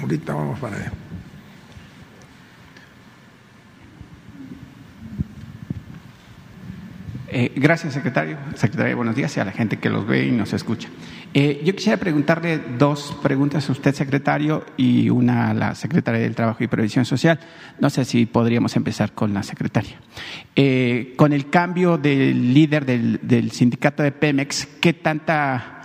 [0.00, 0.92] Ahorita vamos para allá.
[7.28, 8.36] Eh, gracias, secretario.
[8.56, 10.88] Secretaria, buenos días y a la gente que los ve y nos escucha.
[11.34, 16.34] Eh, yo quisiera preguntarle dos preguntas a usted, secretario, y una a la secretaria del
[16.34, 17.40] Trabajo y Previsión Social.
[17.80, 19.96] No sé si podríamos empezar con la secretaria.
[20.54, 25.78] Eh, con el cambio del líder del, sindicato de Pemex, ¿qué tanta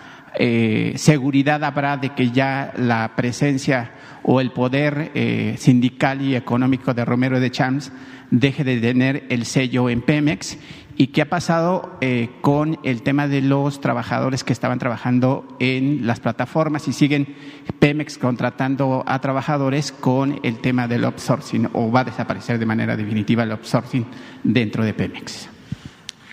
[0.96, 3.90] seguridad habrá de que ya la presencia
[4.22, 5.12] o el poder
[5.58, 7.92] sindical y económico de Romero de Champs
[8.30, 10.60] deje de tener el sello en Pemex
[10.98, 16.08] y qué ha pasado eh, con el tema de los trabajadores que estaban trabajando en
[16.08, 17.36] las plataformas y siguen
[17.80, 22.98] Pemex contratando a trabajadores con el tema del outsourcing o va a desaparecer de manera
[22.98, 24.06] definitiva el outsourcing
[24.44, 25.50] dentro de Pemex.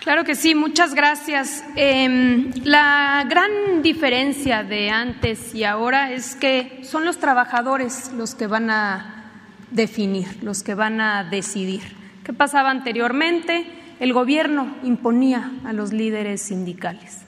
[0.01, 1.63] Claro que sí, muchas gracias.
[1.75, 8.47] Em, la gran diferencia de antes y ahora es que son los trabajadores los que
[8.47, 9.31] van a
[9.71, 11.81] definir, los que van a decidir.
[12.23, 13.84] ¿Qué pasaba anteriormente?
[13.99, 17.21] El gobierno imponía a los líderes sindicales.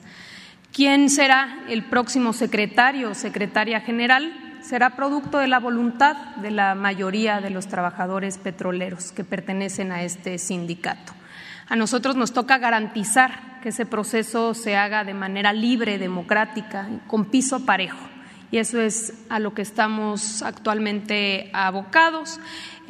[0.72, 4.32] ¿Quién será el próximo secretario o secretaria general?
[4.62, 10.02] Será producto de la voluntad de la mayoría de los trabajadores petroleros que pertenecen a
[10.02, 11.14] este sindicato.
[11.68, 17.24] A nosotros nos toca garantizar que ese proceso se haga de manera libre, democrática, con
[17.24, 17.98] piso parejo.
[18.50, 22.40] Y eso es a lo que estamos actualmente abocados.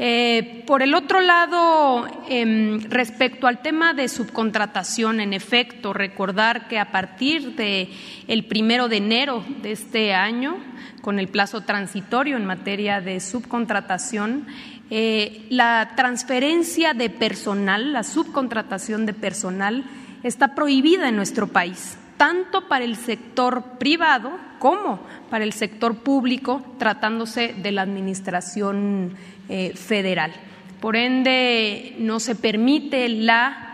[0.01, 6.79] Eh, por el otro lado, em, respecto al tema de subcontratación, en efecto, recordar que
[6.79, 7.89] a partir del
[8.29, 10.59] el primero de enero de este año,
[11.03, 14.47] con el plazo transitorio en materia de subcontratación,
[14.91, 19.85] eh, la transferencia de personal, la subcontratación de personal,
[20.23, 25.01] está prohibida en nuestro país, tanto para el sector privado como
[25.31, 29.17] para el sector público, tratándose de la administración
[29.49, 30.33] eh, federal.
[30.81, 33.69] Por ende, no se permite la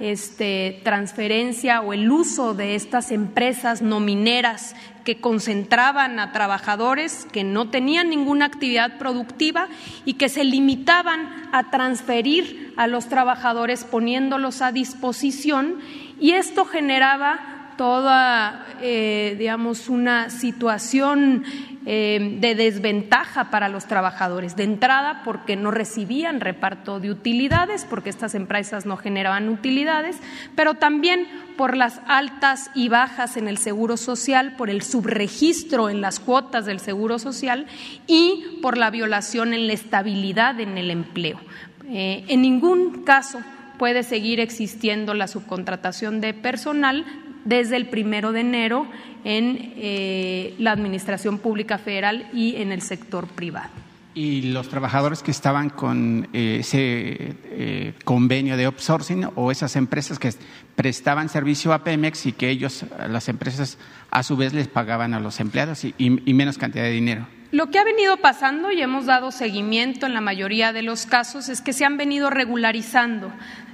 [0.00, 7.68] este, transferencia o el uso de estas empresas nomineras que concentraban a trabajadores que no
[7.68, 9.68] tenían ninguna actividad productiva
[10.04, 15.80] y que se limitaban a transferir a los trabajadores poniéndolos a disposición
[16.18, 17.49] y esto generaba
[17.80, 21.44] toda, eh, digamos, una situación
[21.86, 24.54] eh, de desventaja para los trabajadores.
[24.54, 30.18] De entrada, porque no recibían reparto de utilidades, porque estas empresas no generaban utilidades,
[30.54, 36.02] pero también por las altas y bajas en el seguro social, por el subregistro en
[36.02, 37.64] las cuotas del seguro social
[38.06, 41.40] y por la violación en la estabilidad en el empleo.
[41.88, 43.40] Eh, en ningún caso
[43.78, 47.06] puede seguir existiendo la subcontratación de personal
[47.44, 48.86] desde el primero de enero
[49.24, 53.70] en eh, la Administración Pública Federal y en el sector privado.
[54.12, 60.18] ¿Y los trabajadores que estaban con eh, ese eh, convenio de outsourcing o esas empresas
[60.18, 60.32] que
[60.74, 63.78] prestaban servicio a Pemex y que ellos, las empresas,
[64.10, 67.26] a su vez les pagaban a los empleados y menos cantidad de dinero?
[67.52, 71.48] Lo que ha venido pasando y hemos dado seguimiento en la mayoría de los casos
[71.48, 73.32] es que se han venido regularizando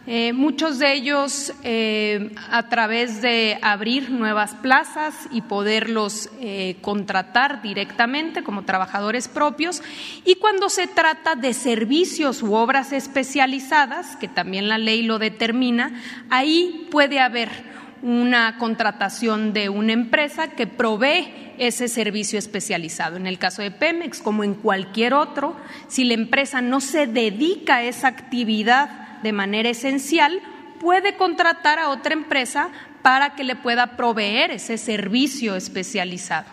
[0.09, 7.61] eh, muchos de ellos eh, a través de abrir nuevas plazas y poderlos eh, contratar
[7.61, 9.83] directamente como trabajadores propios.
[10.25, 16.01] Y cuando se trata de servicios u obras especializadas, que también la ley lo determina,
[16.31, 17.51] ahí puede haber
[18.03, 23.17] una contratación de una empresa que provee ese servicio especializado.
[23.17, 25.57] En el caso de Pemex, como en cualquier otro,
[25.89, 30.41] si la empresa no se dedica a esa actividad, de manera esencial,
[30.81, 32.69] puede contratar a otra empresa
[33.03, 36.47] para que le pueda proveer ese servicio especializado.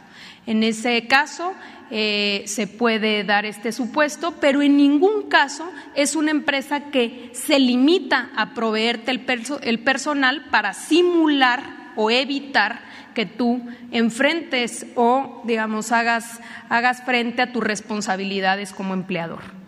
[0.45, 1.54] En ese caso,
[1.89, 7.60] eh, se puede dar este supuesto, pero en ningún caso es una empresa que se
[7.60, 9.26] limita a proveerte el,
[9.62, 11.63] el personal para simular
[11.95, 12.82] o evitar
[13.13, 19.62] que tú enfrentes o, digamos, hagas, hagas frente a tus responsabilidades como empleador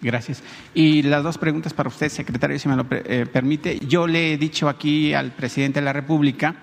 [0.00, 0.42] gracias.
[0.74, 3.78] Y las dos preguntas para usted, secretario, si me lo eh, permite.
[3.86, 6.56] Yo le he dicho aquí al presidente de la República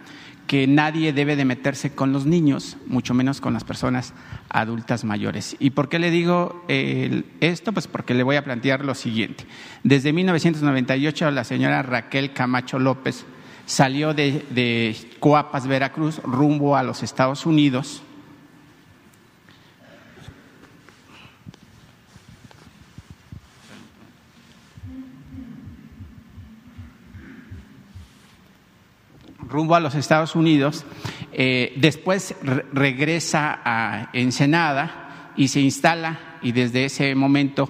[0.47, 4.13] que nadie debe de meterse con los niños, mucho menos con las personas
[4.49, 5.55] adultas mayores.
[5.59, 7.73] ¿Y por qué le digo esto?
[7.73, 9.45] Pues porque le voy a plantear lo siguiente.
[9.83, 13.25] Desde 1998 la señora Raquel Camacho López
[13.65, 18.03] salió de, de Coapas, Veracruz, rumbo a los Estados Unidos
[29.55, 30.85] rumbo a los Estados Unidos,
[31.31, 32.35] eh, después
[32.73, 37.69] regresa a Ensenada y se instala y desde ese momento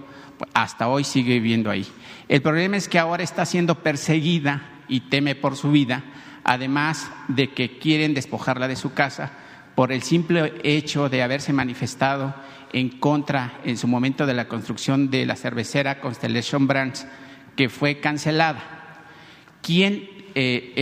[0.54, 1.86] hasta hoy sigue viviendo ahí.
[2.28, 6.04] El problema es que ahora está siendo perseguida y teme por su vida,
[6.44, 9.32] además de que quieren despojarla de su casa
[9.76, 12.34] por el simple hecho de haberse manifestado
[12.74, 17.06] en contra en su momento de la construcción de la cervecera Constellation Brands,
[17.56, 18.64] que fue cancelada.
[19.62, 20.74] ¿Quién eh,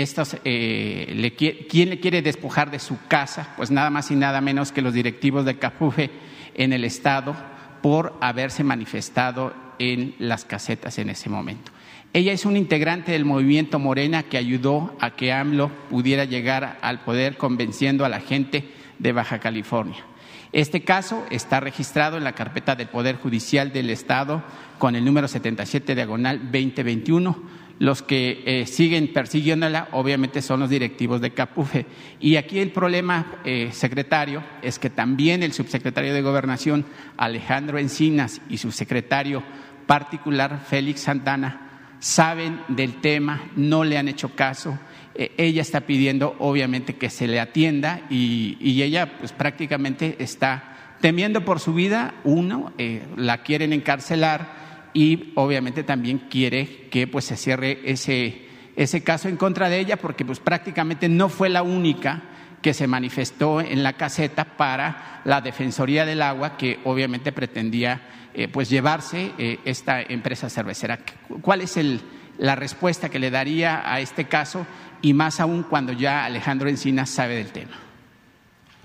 [0.43, 3.53] eh, ¿quién le quiere despojar de su casa?
[3.55, 6.09] Pues nada más y nada menos que los directivos de Capufe
[6.55, 7.35] en el Estado
[7.81, 11.71] por haberse manifestado en las casetas en ese momento.
[12.13, 17.03] Ella es un integrante del movimiento Morena que ayudó a que AMLO pudiera llegar al
[17.03, 20.05] poder convenciendo a la gente de Baja California.
[20.51, 24.43] Este caso está registrado en la carpeta del Poder Judicial del Estado
[24.77, 31.19] con el número 77 diagonal 2021 los que eh, siguen persiguiéndola obviamente son los directivos
[31.19, 31.85] de Capufe.
[32.17, 36.85] Y aquí el problema, eh, secretario, es que también el subsecretario de Gobernación,
[37.17, 39.43] Alejandro Encinas, y su secretario
[39.85, 44.79] particular, Félix Santana, saben del tema, no le han hecho caso.
[45.13, 51.43] Eh, ella está pidiendo, obviamente, que se le atienda y, ella, pues prácticamente está temiendo
[51.43, 52.13] por su vida.
[52.23, 52.71] Uno,
[53.17, 54.62] la quieren encarcelar
[54.93, 59.97] y obviamente también quiere que pues se cierre ese, ese caso en contra de ella
[59.97, 62.23] porque pues prácticamente no fue la única
[62.61, 68.47] que se manifestó en la caseta para la Defensoría del Agua que obviamente pretendía eh,
[68.47, 70.99] pues llevarse eh, esta empresa cervecera.
[71.41, 72.01] ¿Cuál es el,
[72.37, 74.65] la respuesta que le daría a este caso
[75.01, 77.75] y más aún cuando ya Alejandro Encinas sabe del tema?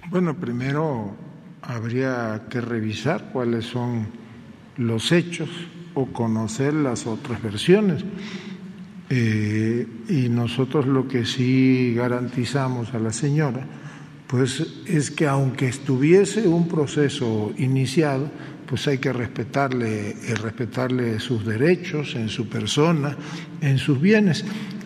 [0.08, 1.16] Bueno, primero
[1.62, 4.08] habría que revisar cuáles son
[4.76, 5.48] los hechos
[5.98, 8.04] o conocer las otras versiones.
[9.10, 13.66] Eh, y nosotros lo que sí garantizamos a la señora,
[14.26, 18.30] pues es que aunque estuviese un proceso iniciado,
[18.66, 23.16] pues hay que respetarle, eh, respetarle sus derechos en su persona,
[23.60, 24.44] en sus bienes.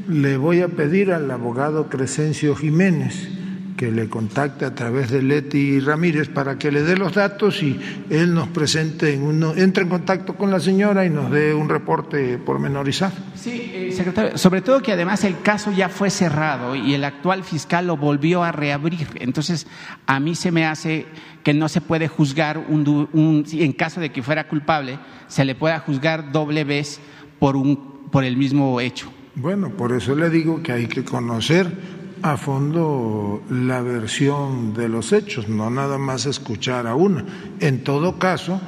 [0.09, 3.41] Le voy a pedir al abogado Crescencio Jiménez
[3.77, 7.79] que le contacte a través de Leti Ramírez para que le dé los datos y
[8.11, 11.68] él nos presente, en uno, entre en contacto con la señora y nos dé un
[11.68, 13.12] reporte pormenorizado.
[13.35, 17.45] Sí, eh, secretario, sobre todo que además el caso ya fue cerrado y el actual
[17.45, 19.09] fiscal lo volvió a reabrir.
[19.16, 19.66] Entonces,
[20.07, 21.07] a mí se me hace
[21.43, 24.99] que no se puede juzgar un, un en caso de que fuera culpable,
[25.29, 27.01] se le pueda juzgar doble vez
[27.39, 29.11] por un por el mismo hecho.
[29.35, 35.12] Bueno, por eso le digo que hay que conocer a fondo la versión de los
[35.12, 37.25] hechos, no nada más escuchar a una.
[37.59, 38.61] En todo caso,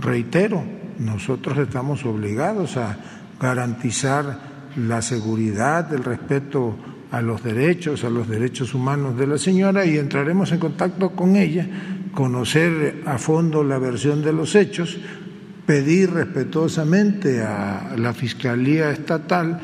[0.00, 0.64] reitero,
[0.98, 2.96] nosotros estamos obligados a
[3.38, 6.76] garantizar la seguridad, el respeto
[7.10, 11.36] a los derechos, a los derechos humanos de la señora y entraremos en contacto con
[11.36, 11.68] ella,
[12.12, 14.98] conocer a fondo la versión de los hechos,
[15.66, 19.60] pedir respetuosamente a la Fiscalía Estatal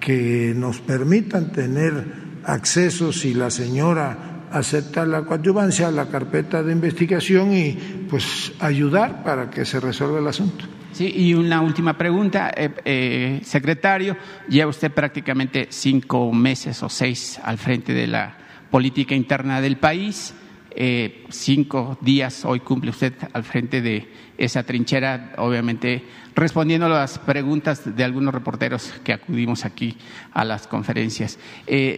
[0.00, 6.72] que nos permitan tener acceso, si la señora acepta la coadyuvancia, a la carpeta de
[6.72, 7.72] investigación y
[8.08, 10.64] pues ayudar para que se resuelva el asunto.
[10.92, 14.16] Sí, y una última pregunta, eh, eh, secretario,
[14.48, 18.36] lleva usted prácticamente cinco meses o seis al frente de la
[18.70, 20.34] política interna del país.
[20.70, 24.08] Eh, cinco días hoy cumple usted al frente de
[24.38, 29.98] esa trinchera, obviamente respondiendo a las preguntas de algunos reporteros que acudimos aquí
[30.32, 31.38] a las conferencias.
[31.66, 31.96] Eh,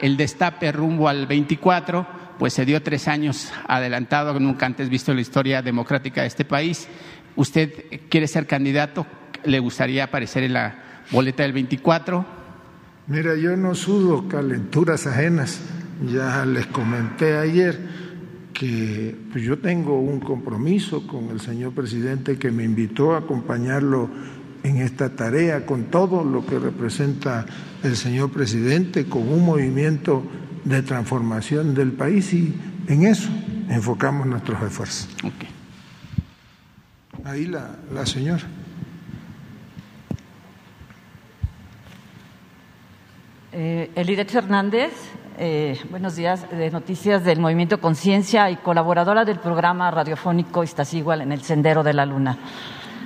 [0.00, 2.06] el destape rumbo al 24,
[2.38, 6.44] pues se dio tres años adelantado, nunca antes visto en la historia democrática de este
[6.44, 6.86] país.
[7.34, 7.72] ¿Usted
[8.10, 9.06] quiere ser candidato?
[9.44, 12.26] ¿Le gustaría aparecer en la boleta del 24?
[13.06, 15.60] Mira, yo no sudo calenturas ajenas
[16.04, 18.05] ya les comenté ayer
[18.58, 24.08] que pues yo tengo un compromiso con el señor presidente que me invitó a acompañarlo
[24.62, 27.44] en esta tarea, con todo lo que representa
[27.82, 30.22] el señor presidente, con un movimiento
[30.64, 32.54] de transformación del país y
[32.88, 33.28] en eso
[33.68, 35.08] enfocamos nuestros esfuerzos.
[37.24, 38.44] Ahí la, la señora.
[43.52, 44.92] Eh, Elidet Fernández,
[45.38, 51.32] eh, buenos días, de Noticias del Movimiento Conciencia y colaboradora del programa radiofónico Iztaccíhuatl en
[51.32, 52.38] el Sendero de la Luna.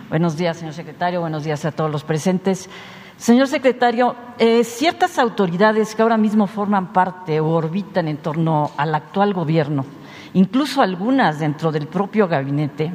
[0.08, 2.68] Buenos días, señor secretario, buenos días a todos los presentes.
[3.16, 8.94] Señor secretario, eh, ciertas autoridades que ahora mismo forman parte o orbitan en torno al
[8.94, 9.84] actual gobierno,
[10.32, 12.92] incluso algunas dentro del propio gabinete,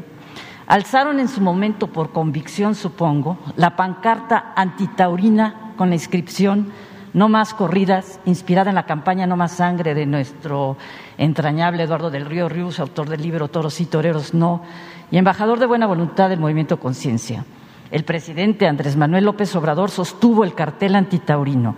[0.68, 6.72] alzaron en su momento, por convicción supongo, la pancarta antitaurina con la inscripción
[7.16, 10.76] no más corridas, inspirada en la campaña No más sangre de nuestro
[11.18, 14.62] entrañable Eduardo del Río Rius, autor del libro Toros y Toreros No,
[15.10, 17.46] y embajador de buena voluntad del movimiento Conciencia.
[17.90, 21.76] El presidente Andrés Manuel López Obrador sostuvo el cartel antitaurino,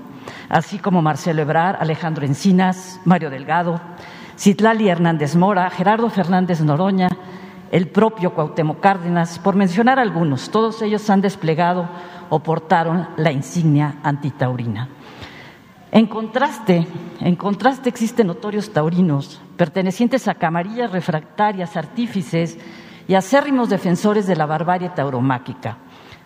[0.50, 3.80] así como Marcelo Ebrar, Alejandro Encinas, Mario Delgado,
[4.40, 7.10] Citlali Hernández Mora, Gerardo Fernández Noroña,
[7.72, 10.50] el propio Cuauhtémoc Cárdenas, por mencionar algunos.
[10.50, 11.88] Todos ellos han desplegado
[12.32, 14.97] o portaron la insignia antitaurina.
[15.92, 16.86] En contraste,
[17.22, 22.58] en contraste existen notorios taurinos, pertenecientes a camarillas refractarias, artífices
[23.08, 25.78] y acérrimos defensores de la barbarie tauromáquica.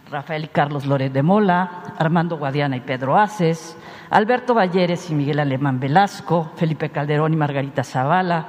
[0.09, 3.77] Rafael y Carlos Loret de Mola, Armando Guadiana y Pedro Aces,
[4.09, 8.47] Alberto Valleres y Miguel Alemán Velasco, Felipe Calderón y Margarita Zavala,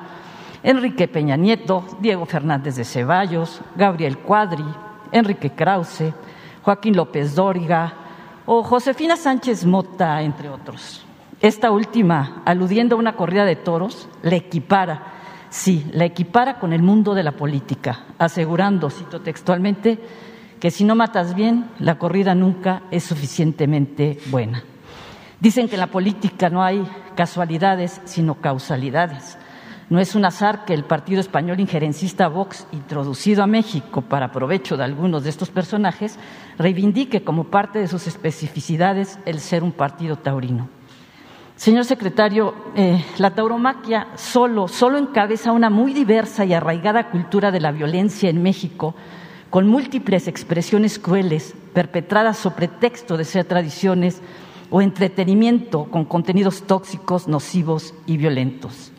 [0.64, 4.64] Enrique Peña Nieto, Diego Fernández de Ceballos, Gabriel Cuadri,
[5.12, 6.12] Enrique Krause,
[6.62, 7.92] Joaquín López Dóriga,
[8.46, 11.01] o Josefina Sánchez Mota, entre otros.
[11.42, 15.02] Esta última, aludiendo a una corrida de toros, la equipara,
[15.50, 19.98] sí, la equipara con el mundo de la política, asegurando, cito textualmente,
[20.60, 24.62] que si no matas bien, la corrida nunca es suficientemente buena.
[25.40, 26.86] Dicen que en la política no hay
[27.16, 29.36] casualidades, sino causalidades.
[29.90, 34.76] No es un azar que el partido español injerencista Vox, introducido a México para provecho
[34.76, 36.20] de algunos de estos personajes,
[36.56, 40.68] reivindique como parte de sus especificidades el ser un partido taurino.
[41.56, 47.60] Señor secretario, eh, la tauromaquia solo, solo encabeza una muy diversa y arraigada cultura de
[47.60, 48.94] la violencia en México,
[49.50, 54.22] con múltiples expresiones crueles perpetradas sobre texto de ser tradiciones
[54.70, 58.90] o entretenimiento con contenidos tóxicos, nocivos y violentos.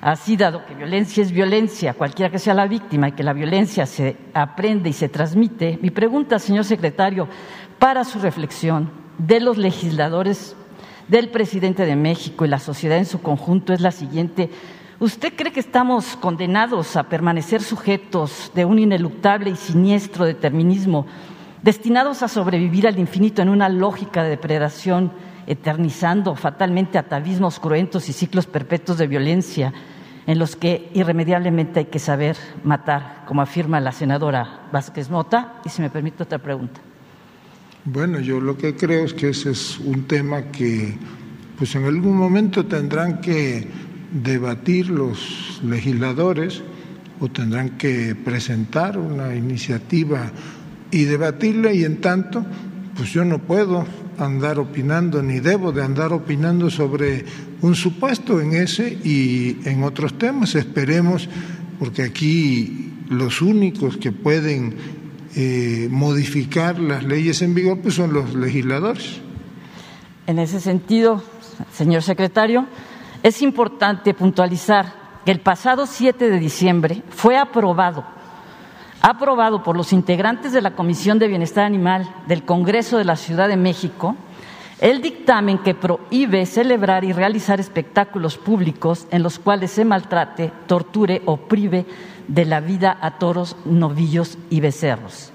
[0.00, 3.84] Así, dado que violencia es violencia, cualquiera que sea la víctima, y que la violencia
[3.86, 7.26] se aprende y se transmite, mi pregunta, señor secretario,
[7.78, 10.54] para su reflexión de los legisladores,
[11.08, 14.50] del presidente de México y la sociedad en su conjunto es la siguiente.
[15.00, 21.06] ¿Usted cree que estamos condenados a permanecer sujetos de un ineluctable y siniestro determinismo,
[21.62, 25.12] destinados a sobrevivir al infinito en una lógica de depredación
[25.46, 29.72] eternizando fatalmente atavismos cruentos y ciclos perpetuos de violencia
[30.26, 35.54] en los que irremediablemente hay que saber matar, como afirma la senadora Vázquez Mota.
[35.64, 36.82] Y si me permite otra pregunta.
[37.84, 40.94] Bueno, yo lo que creo es que ese es un tema que
[41.56, 43.66] pues en algún momento tendrán que
[44.12, 46.62] debatir los legisladores
[47.20, 50.30] o tendrán que presentar una iniciativa
[50.90, 52.44] y debatirla y en tanto
[52.96, 53.86] pues yo no puedo
[54.18, 57.24] andar opinando ni debo de andar opinando sobre
[57.60, 60.54] un supuesto en ese y en otros temas.
[60.56, 61.28] Esperemos,
[61.78, 64.74] porque aquí los únicos que pueden
[65.36, 69.20] eh, modificar las leyes en vigor pues son los legisladores.
[70.26, 71.22] En ese sentido,
[71.72, 72.66] señor secretario,
[73.22, 74.92] es importante puntualizar
[75.24, 78.04] que el pasado 7 de diciembre fue aprobado,
[79.00, 83.48] aprobado por los integrantes de la Comisión de Bienestar Animal del Congreso de la Ciudad
[83.48, 84.16] de México,
[84.80, 91.22] el dictamen que prohíbe celebrar y realizar espectáculos públicos en los cuales se maltrate, torture
[91.24, 91.84] o prive
[92.28, 95.32] de la vida a toros, novillos y becerros.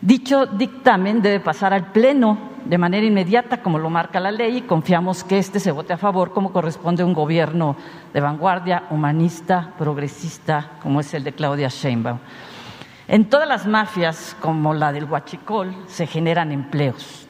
[0.00, 4.62] Dicho dictamen debe pasar al Pleno de manera inmediata, como lo marca la ley, y
[4.62, 7.76] confiamos que este se vote a favor, como corresponde a un gobierno
[8.12, 12.18] de vanguardia, humanista, progresista, como es el de Claudia Sheinbaum.
[13.08, 17.28] En todas las mafias, como la del Huachicol, se generan empleos.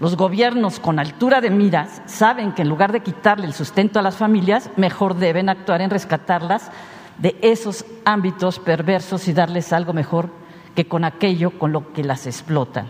[0.00, 4.02] Los gobiernos con altura de miras saben que en lugar de quitarle el sustento a
[4.02, 6.70] las familias, mejor deben actuar en rescatarlas
[7.18, 10.30] de esos ámbitos perversos y darles algo mejor
[10.74, 12.86] que con aquello con lo que las explotan.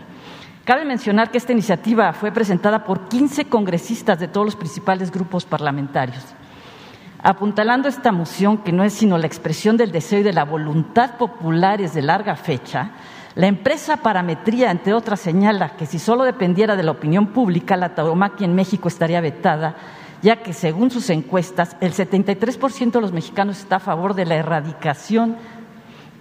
[0.63, 5.45] Cabe mencionar que esta iniciativa fue presentada por 15 congresistas de todos los principales grupos
[5.45, 6.23] parlamentarios.
[7.21, 11.17] Apuntalando esta moción, que no es sino la expresión del deseo y de la voluntad
[11.17, 12.91] populares de larga fecha,
[13.35, 17.95] la empresa Parametría, entre otras, señala que si solo dependiera de la opinión pública, la
[17.95, 19.75] tauromaquia en México estaría vetada,
[20.21, 24.35] ya que según sus encuestas, el 73% de los mexicanos está a favor de la
[24.35, 25.37] erradicación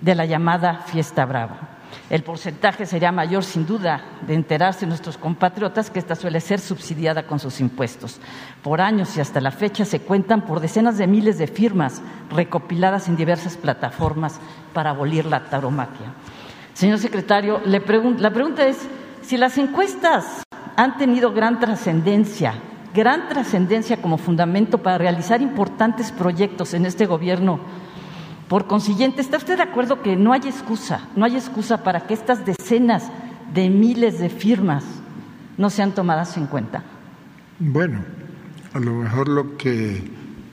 [0.01, 1.79] de la llamada fiesta brava.
[2.11, 7.27] El porcentaje sería mayor, sin duda, de enterarse nuestros compatriotas que esta suele ser subsidiada
[7.27, 8.21] con sus impuestos.
[8.63, 13.09] Por años y hasta la fecha se cuentan por decenas de miles de firmas recopiladas
[13.09, 14.41] en diversas plataformas
[14.73, 16.13] para abolir la tauromaquia.
[16.73, 18.79] Señor secretario, la pregunta es
[19.21, 20.45] si las encuestas
[20.77, 22.55] han tenido gran trascendencia,
[22.95, 27.61] gran trascendencia como fundamento para realizar importantes proyectos en este gobierno.
[28.49, 32.15] Por consiguiente, ¿está usted de acuerdo que no hay excusa, no hay excusa para que
[32.15, 33.11] estas decenas
[33.53, 34.85] de miles de firmas
[35.57, 36.83] no sean tomadas en cuenta?
[37.59, 38.05] Bueno,
[38.73, 40.03] a lo mejor lo que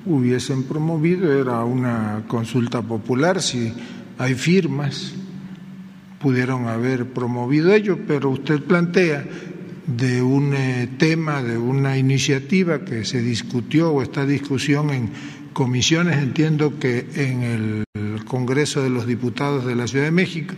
[0.05, 3.73] hubiesen promovido era una consulta popular, si
[4.17, 5.13] hay firmas
[6.19, 9.25] pudieron haber promovido ello, pero usted plantea
[9.87, 15.11] de un eh, tema, de una iniciativa que se discutió o está discusión en
[15.53, 20.55] comisiones, entiendo que en el Congreso de los Diputados de la Ciudad de México,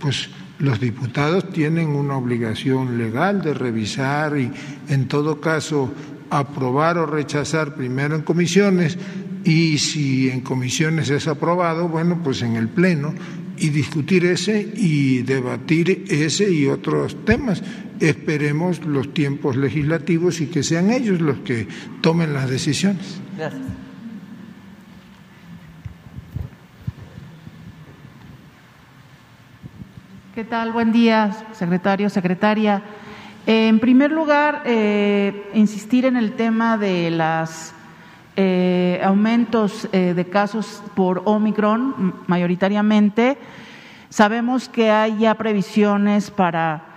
[0.00, 4.50] pues los diputados tienen una obligación legal de revisar y,
[4.88, 5.92] en todo caso,
[6.30, 8.98] aprobar o rechazar primero en comisiones
[9.44, 13.14] y si en comisiones es aprobado, bueno, pues en el Pleno
[13.56, 17.62] y discutir ese y debatir ese y otros temas.
[18.00, 21.68] Esperemos los tiempos legislativos y que sean ellos los que
[22.00, 23.20] tomen las decisiones.
[23.36, 23.62] Gracias.
[30.34, 30.72] ¿Qué tal?
[30.72, 32.82] Buen día, secretario, secretaria.
[33.46, 37.74] en primer lugar, eh, insistir en el tema de los
[38.36, 43.36] eh, aumentos eh, de casos por Omicron, mayoritariamente.
[44.08, 46.89] Sabemos que hay ya previsiones para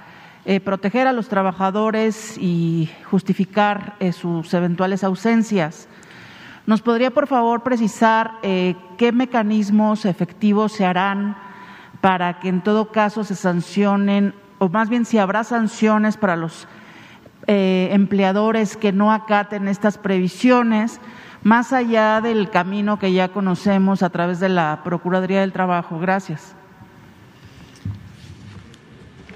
[0.45, 5.87] eh, proteger a los trabajadores y justificar eh, sus eventuales ausencias.
[6.65, 11.37] ¿Nos podría, por favor, precisar eh, qué mecanismos efectivos se harán
[12.01, 16.67] para que en todo caso se sancionen, o más bien si habrá sanciones para los
[17.45, 21.01] empleadores que no acaten estas previsiones,
[21.43, 25.99] más allá del camino que ya conocemos a través de la Procuraduría del Trabajo?
[25.99, 26.55] Gracias.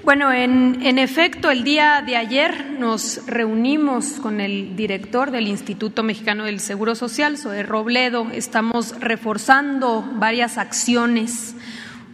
[0.08, 6.46] Bueno, en, efecto, el día de ayer nos reunimos con el director del Instituto Mexicano
[6.46, 8.26] del Seguro Social, Zoe Robledo.
[8.32, 11.54] Estamos reforzando varias acciones.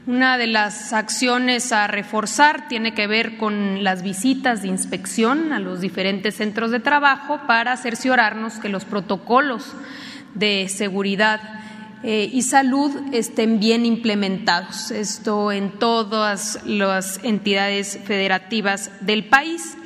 [0.08, 5.60] Una de las acciones a reforzar tiene que ver con las visitas de inspección a
[5.60, 9.72] los diferentes centros de trabajo para cerciorarnos que los protocolos
[10.34, 11.40] de seguridad
[12.06, 14.90] eh, y salud estén bien implementados.
[14.90, 19.78] Esto en todas las entidades federativas del país.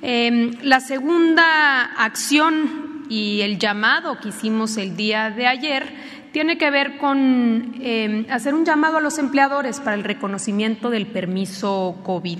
[0.00, 5.92] Em, la segunda acción y el llamado que hicimos el día de ayer
[6.30, 11.08] tiene que ver con em, hacer un llamado a los empleadores para el reconocimiento del
[11.08, 12.38] permiso COVID.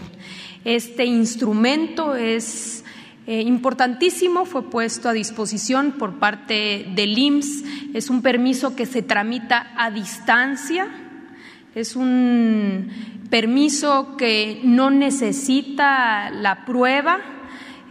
[0.65, 2.85] Este instrumento es
[3.27, 7.65] eh, importantísimo, fue puesto a disposición por parte del IMSS,
[7.95, 10.87] es un permiso que se tramita a distancia,
[11.75, 12.91] es un
[13.29, 17.19] permiso que no necesita la prueba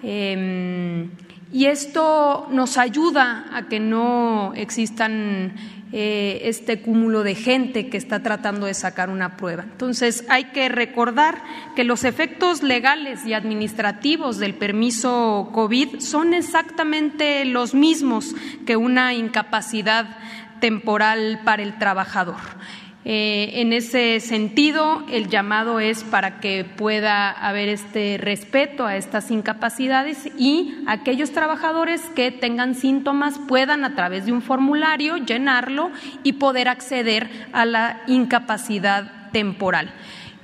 [0.01, 1.09] em,
[1.51, 5.53] y esto nos ayuda a que no existan
[5.97, 9.63] eh, este cúmulo de gente que está tratando de sacar una prueba.
[9.63, 11.41] Entonces, hay que recordar
[11.73, 18.35] que los efectos legales y administrativos del permiso COVID son exactamente los mismos
[18.65, 20.17] que una incapacidad
[20.59, 22.41] temporal para el trabajador.
[23.07, 29.29] Eh, en ese sentido, el llamado es para que pueda haber este respeto a estas
[29.29, 35.91] incapacidades y aquellos trabajadores que tengan síntomas puedan a través de un formulario llenarlo
[36.23, 39.93] y poder acceder a la incapacidad temporal.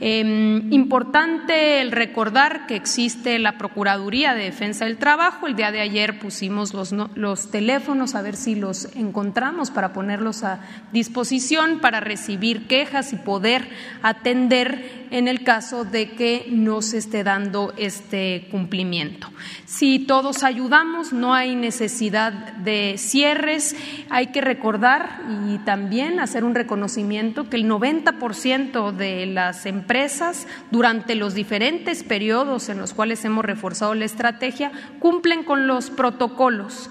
[0.04, 5.45] Em, importante el recordar que existe la Procuraduría de Defensa del Trabajo.
[5.45, 10.43] El día de ayer pusimos los, los teléfonos a ver si los encontramos para ponerlos
[10.43, 13.70] a disposición para recibir quejas y poder
[14.02, 19.28] atender en el caso de que no se esté dando este cumplimiento.
[19.66, 23.76] Si todos ayudamos, no hay necesidad de cierres.
[24.10, 29.91] Hay que recordar y también hacer un reconocimiento que el 90% de las empresas
[30.72, 36.89] durante los diferentes periodos en los cuales hemos reforzado la estrategia cumplen con los protocolos.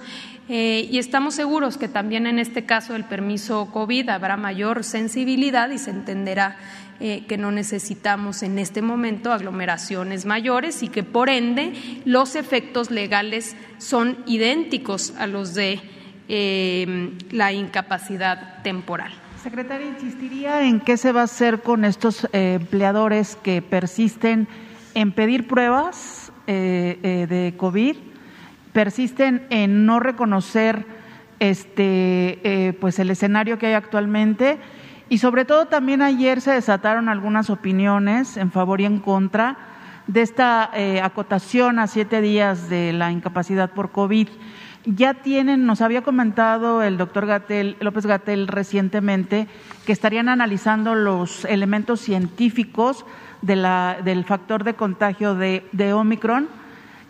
[0.48, 5.70] Eh, y estamos seguros que también en este caso del permiso COVID habrá mayor sensibilidad
[5.70, 6.56] y se entenderá
[6.98, 11.72] eh, que no necesitamos en este momento aglomeraciones mayores y que por ende
[12.04, 15.80] los efectos legales son idénticos a los de
[16.28, 19.12] eh, la incapacidad temporal.
[19.42, 24.48] Secretaria, insistiría en qué se va a hacer con estos eh, empleadores que persisten
[24.94, 27.96] en pedir pruebas de COVID,
[28.72, 30.84] persisten en no reconocer
[31.38, 34.58] este, pues el escenario que hay actualmente
[35.10, 39.58] y sobre todo también ayer se desataron algunas opiniones en favor y en contra
[40.06, 44.28] de esta eh, acotación a siete días de la incapacidad por COVID.
[44.86, 47.26] Ya tienen, nos había comentado el doctor
[47.80, 49.46] López Gatel recientemente
[49.84, 53.04] que estarían analizando los elementos científicos
[53.42, 56.48] de la, del factor de contagio de, de Omicron.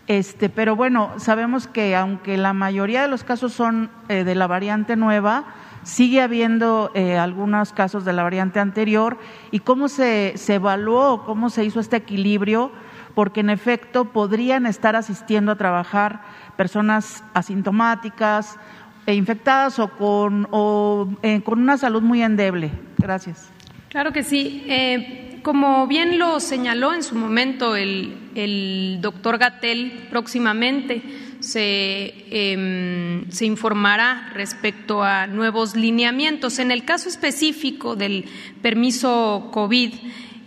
[0.08, 4.48] Este, pero bueno, sabemos que aunque la mayoría de los casos son eh, de la
[4.48, 5.44] variante nueva,
[5.84, 9.16] sigue habiendo eh, algunos casos de la variante anterior
[9.52, 12.72] y cómo se, se evaluó, cómo se hizo este equilibrio,
[13.20, 16.22] porque en efecto podrían estar asistiendo a trabajar
[16.56, 18.56] personas asintomáticas,
[19.04, 22.70] e infectadas o con, o, eh, con una salud muy endeble.
[22.96, 23.50] Gracias.
[23.90, 24.64] Claro que sí.
[24.68, 31.02] Eh, como bien lo señaló en su momento el, el doctor Gatel, próximamente
[31.42, 36.58] Em, se, informará respecto a nuevos lineamientos.
[36.58, 38.26] En el caso específico del
[38.60, 39.94] permiso COVID,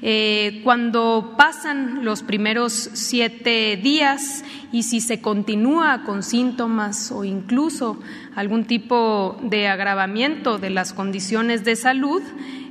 [0.05, 4.43] eh, cuando pasan los primeros siete días
[4.73, 7.97] y si se continúa con síntomas o incluso
[8.35, 12.21] algún tipo de agravamiento de las condiciones de salud,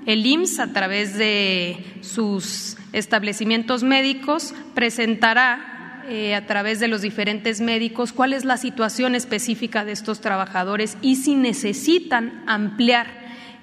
[0.05, 7.63] el IMSS, a través de sus establecimientos médicos, presentará eh, a través de los diferentes
[7.63, 13.07] médicos cuál es la situación específica de estos trabajadores y si necesitan ampliar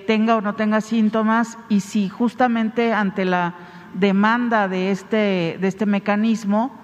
[0.05, 3.55] tenga o no tenga síntomas, y si justamente ante la
[3.95, 6.78] demanda de este, de este mecanismo,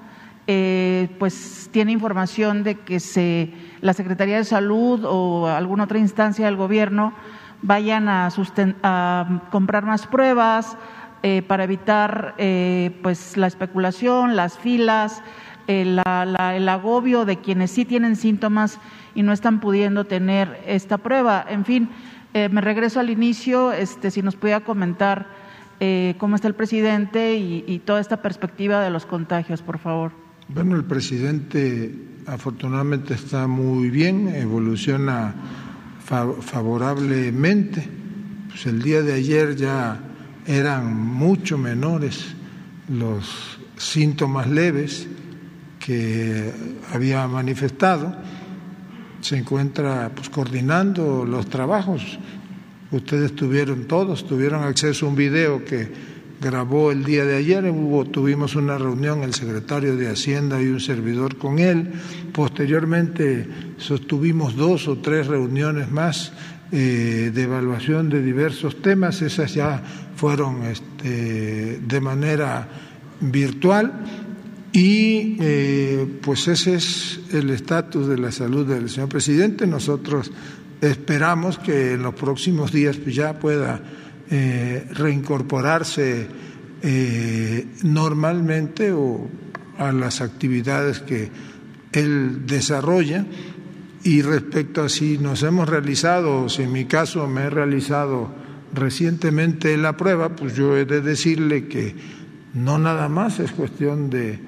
[0.45, 6.55] pues tiene información de que se, la Secretaría de Salud o alguna otra instancia del
[6.55, 7.13] gobierno
[7.61, 10.77] vayan a, comprar más pruebas
[11.23, 15.23] eh, para evitar eh, pues la especulación, las filas,
[15.67, 18.79] eh, el agobio de quienes sí tienen síntomas
[19.15, 21.45] y no están pudiendo tener esta prueba.
[21.49, 21.89] En fin,
[22.33, 25.27] me regreso al inicio, este, si nos pudiera comentar
[26.17, 30.24] cómo está el presidente y, y toda esta perspectiva de los contagios, por favor.
[30.47, 31.91] Bueno, el presidente
[32.27, 35.33] afortunadamente está muy bien, evoluciona
[36.05, 37.87] favorablemente.
[38.49, 39.99] Pues el día de ayer ya
[40.45, 42.27] eran mucho menores
[42.89, 45.07] los síntomas leves
[45.79, 46.53] que
[46.93, 48.15] había manifestado.
[49.21, 52.19] Se encuentra pues, coordinando los trabajos.
[52.91, 57.65] Ustedes tuvieron todos, tuvieron acceso a un video que grabó el día de ayer.
[57.65, 61.91] Hubo, tuvimos una reunión, el secretario de Hacienda y un servidor con él.
[62.33, 66.33] Posteriormente sostuvimos dos o tres reuniones más
[66.71, 69.21] eh, de evaluación de diversos temas.
[69.21, 69.81] Esas ya
[70.15, 72.67] fueron este, de manera
[73.21, 73.93] virtual.
[74.71, 79.65] Y eh, pues ese es el estatus de la salud del señor presidente.
[79.65, 80.31] Nosotros
[80.81, 83.81] esperamos que en los próximos días ya pueda
[84.29, 86.27] eh, reincorporarse
[86.81, 89.27] eh, normalmente o
[89.77, 91.29] a las actividades que
[91.91, 93.25] él desarrolla.
[94.03, 98.29] Y respecto a si nos hemos realizado si en mi caso me he realizado
[98.73, 101.95] recientemente la prueba, pues yo he de decirle que
[102.53, 104.39] no nada más es cuestión de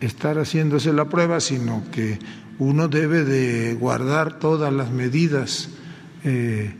[0.00, 2.18] estar haciéndose la prueba, sino que
[2.58, 5.70] uno debe de guardar todas las medidas
[6.24, 6.74] eh,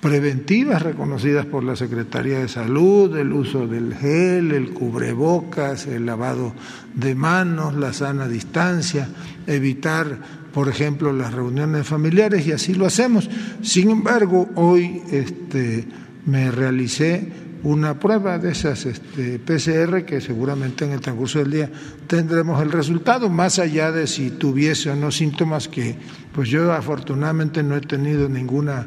[0.00, 6.54] preventivas reconocidas por la Secretaría de Salud, el uso del gel, el cubrebocas, el lavado
[6.94, 9.08] de manos, la sana distancia,
[9.46, 10.18] evitar,
[10.52, 13.28] por ejemplo, las reuniones familiares y así lo hacemos.
[13.62, 15.86] Sin embargo, hoy este,
[16.24, 21.70] me realicé una prueba de esas este, PCR que seguramente en el transcurso del día
[22.06, 25.96] tendremos el resultado, más allá de si tuviese o no síntomas que
[26.32, 28.86] pues yo afortunadamente no he tenido ninguna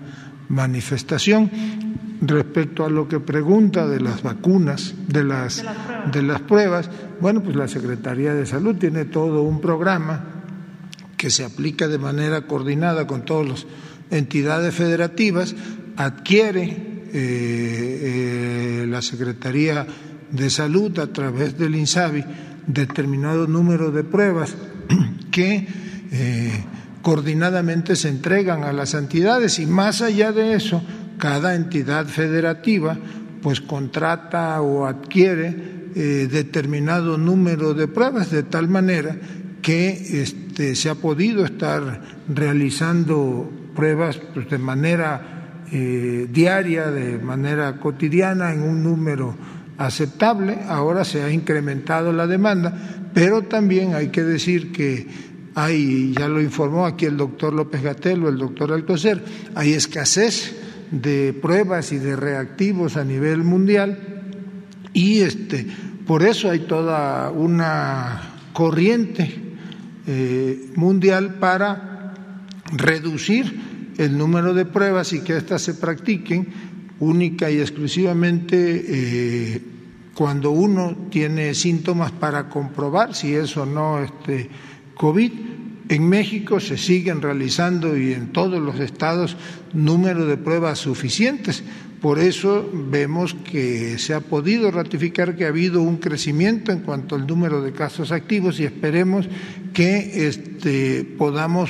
[0.53, 1.49] manifestación.
[2.21, 5.61] Respecto a lo que pregunta de las vacunas, de las,
[6.09, 6.89] de las, pruebas.
[7.19, 10.23] bueno, pues la Secretaría de Salud tiene todo un programa
[11.17, 13.65] que se aplica de manera coordinada con todas las
[14.09, 15.53] entidades federativas,
[15.97, 19.85] adquiere eh, eh, la Secretaría
[20.31, 22.23] de Salud a través del INSABI
[22.67, 24.55] determinado número de pruebas
[25.31, 25.67] que
[26.11, 26.63] eh,
[27.03, 30.81] coordinadamente se entregan a las entidades y más allá de eso,
[31.19, 32.97] cada entidad federativa
[33.43, 39.15] pues contrata o adquiere eh, determinado número de pruebas de tal manera
[39.61, 47.79] que este, se ha podido estar realizando pruebas pues, de manera eh, diaria, de manera
[47.79, 49.35] cotidiana, en un número
[49.77, 50.59] aceptable.
[50.67, 56.41] Ahora se ha incrementado la demanda, pero también hay que decir que hay, ya lo
[56.41, 59.23] informó aquí el doctor López Gatelo, el doctor Alcocer,
[59.55, 60.55] hay escasez
[60.91, 64.21] de pruebas y de reactivos a nivel mundial
[64.93, 65.65] y este,
[66.05, 69.33] por eso hay toda una corriente
[70.05, 72.13] eh, mundial para
[72.71, 76.47] reducir el número de pruebas y que éstas se practiquen
[76.99, 79.61] única y exclusivamente eh,
[80.13, 84.49] cuando uno tiene síntomas para comprobar si eso no este,
[84.95, 85.31] COVID.
[85.89, 89.35] En México se siguen realizando y en todos los estados
[89.73, 91.63] número de pruebas suficientes.
[92.01, 97.15] Por eso vemos que se ha podido ratificar que ha habido un crecimiento en cuanto
[97.15, 99.27] al número de casos activos y esperemos
[99.73, 101.69] que este, podamos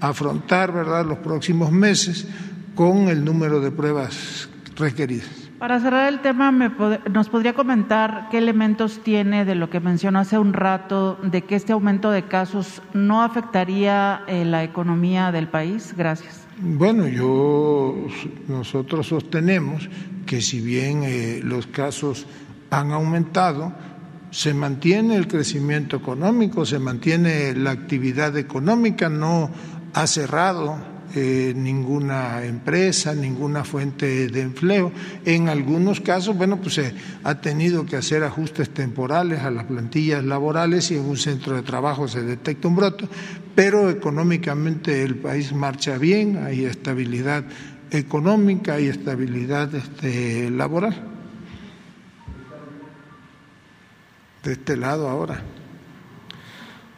[0.00, 1.04] afrontar ¿verdad?
[1.04, 2.26] los próximos meses
[2.74, 5.45] con el número de pruebas requeridas.
[5.58, 6.52] Para cerrar el tema,
[7.10, 11.54] ¿nos podría comentar qué elementos tiene de lo que mencionó hace un rato, de que
[11.54, 15.94] este aumento de casos no afectaría eh, la economía del país?
[15.96, 16.46] Gracias.
[16.58, 17.94] Bueno, yo
[18.48, 19.88] nosotros sostenemos
[20.26, 22.26] que si bien eh, los casos
[22.70, 23.72] han aumentado,
[24.30, 29.50] se mantiene el crecimiento económico, se mantiene la actividad económica, no
[29.94, 34.92] ha cerrado eh, ninguna empresa, ninguna fuente de empleo.
[35.24, 36.94] En algunos casos, bueno, pues se
[37.24, 41.62] ha tenido que hacer ajustes temporales a las plantillas laborales y en un centro de
[41.62, 43.08] trabajo se detecta un brote,
[43.54, 47.44] pero económicamente el país marcha bien, hay estabilidad
[47.90, 51.12] económica, hay estabilidad este, laboral.
[54.42, 55.42] De este lado ahora.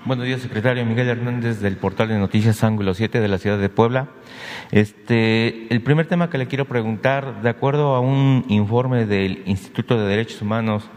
[0.08, 3.68] Buenos días, secretario Miguel Hernández del portal de noticias Ángulo 7 de la ciudad de
[3.68, 4.08] Puebla.
[4.70, 10.00] Este, el primer tema que le quiero preguntar, de acuerdo a un informe del Instituto
[10.00, 10.88] de Derechos Humanos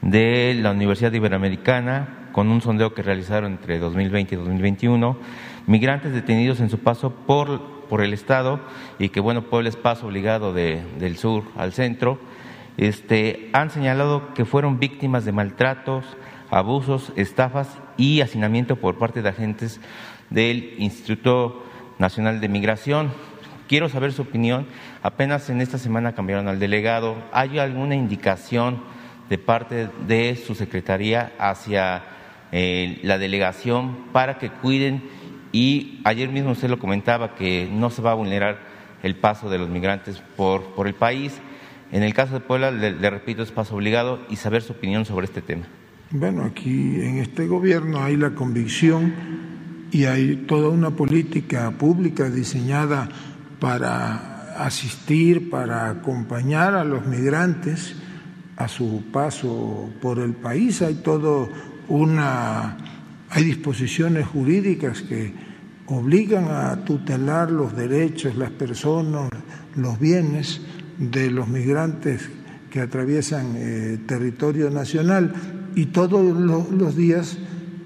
[0.00, 5.18] de la Universidad Iberoamericana, con un sondeo que realizaron entre 2020 y 2021,
[5.66, 8.60] migrantes detenidos en su paso por, por el Estado
[8.98, 12.18] y que, bueno, Puebla es paso obligado de, del sur al centro,
[12.78, 16.06] este, han señalado que fueron víctimas de maltratos,
[16.48, 19.80] abusos, estafas y hacinamiento por parte de agentes
[20.30, 21.64] del Instituto
[21.98, 23.12] Nacional de Migración.
[23.68, 24.66] Quiero saber su opinión.
[25.02, 27.16] Apenas en esta semana cambiaron al delegado.
[27.32, 28.82] ¿Hay alguna indicación
[29.28, 32.04] de parte de su secretaría hacia
[32.52, 35.02] eh, la delegación para que cuiden?
[35.52, 38.58] Y ayer mismo usted lo comentaba que no se va a vulnerar
[39.02, 41.40] el paso de los migrantes por, por el país.
[41.92, 45.26] En el caso de Puebla, le repito, es paso obligado y saber su opinión sobre
[45.26, 45.66] este tema.
[46.12, 49.12] Bueno, aquí en este gobierno hay la convicción
[49.90, 53.08] y hay toda una política pública diseñada
[53.58, 57.96] para asistir, para acompañar a los migrantes
[58.56, 60.80] a su paso por el país.
[60.80, 61.50] Hay todo
[61.88, 62.76] una
[63.28, 65.32] hay disposiciones jurídicas que
[65.86, 69.28] obligan a tutelar los derechos, las personas,
[69.74, 70.60] los bienes
[70.98, 72.30] de los migrantes
[72.70, 75.32] que atraviesan eh, territorio nacional
[75.76, 76.24] y todos
[76.70, 77.38] los días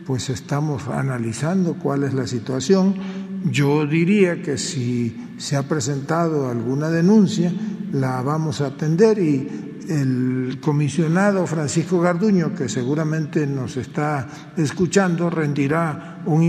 [0.07, 2.95] pues estamos analizando cuál es la situación.
[3.45, 7.53] Yo diría que si se ha presentado alguna denuncia,
[7.93, 9.49] la vamos a atender y
[9.89, 16.43] el comisionado Francisco Garduño, que seguramente nos está escuchando, rendirá un,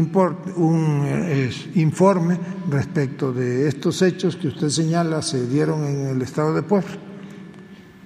[0.58, 2.38] un eh, informe
[2.70, 6.92] respecto de estos hechos que usted señala se dieron en el estado de Puebla.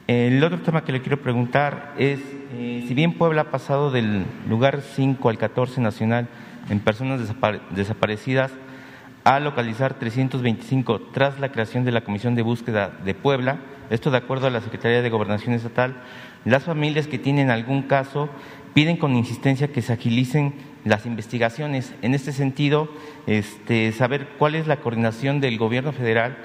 [0.07, 4.25] El otro tema que le quiero preguntar es eh, si bien Puebla ha pasado del
[4.47, 6.27] lugar 5 al 14 nacional
[6.69, 7.19] en personas
[7.71, 8.51] desaparecidas
[9.25, 13.57] a localizar 325 tras la creación de la Comisión de Búsqueda de Puebla,
[13.89, 15.95] esto de acuerdo a la Secretaría de Gobernación Estatal,
[16.45, 18.29] las familias que tienen algún caso
[18.73, 20.53] piden con insistencia que se agilicen
[20.85, 21.93] las investigaciones.
[22.01, 22.87] En este sentido,
[23.27, 26.37] este, saber cuál es la coordinación del gobierno federal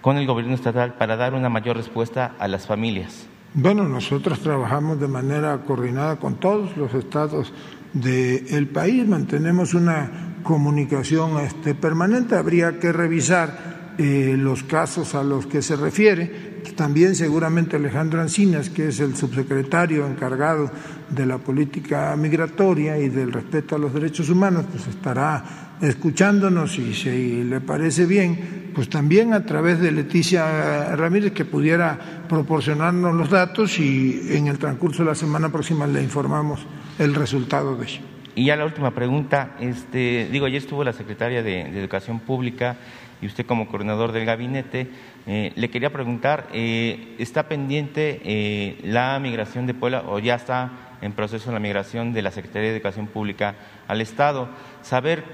[0.00, 3.28] con el gobierno estatal para dar una mayor respuesta a las familias.
[3.56, 7.52] Bueno, nosotros trabajamos de manera coordinada con todos los estados
[7.92, 15.46] del país, mantenemos una comunicación este, permanente, habría que revisar eh, los casos a los
[15.46, 16.54] que se refiere.
[16.76, 20.70] También seguramente Alejandro Ancinas, que es el subsecretario encargado
[21.10, 26.94] de la política migratoria y del respeto a los derechos humanos, pues estará escuchándonos y
[26.94, 33.30] si le parece bien, pues también a través de Leticia Ramírez que pudiera proporcionarnos los
[33.30, 36.66] datos y en el transcurso de la semana próxima le informamos
[36.98, 38.00] el resultado de ello.
[38.36, 42.76] Y ya la última pregunta, este, digo, ayer estuvo la secretaria de, Educación Pública
[43.24, 44.90] y usted como coordinador del gabinete,
[45.26, 50.96] eh, le quería preguntar, eh, ¿está pendiente eh, la migración de Puebla o ya está
[51.00, 53.54] en proceso la migración de la Secretaría de Educación Pública
[53.88, 54.50] al Estado?
[54.82, 55.24] Saber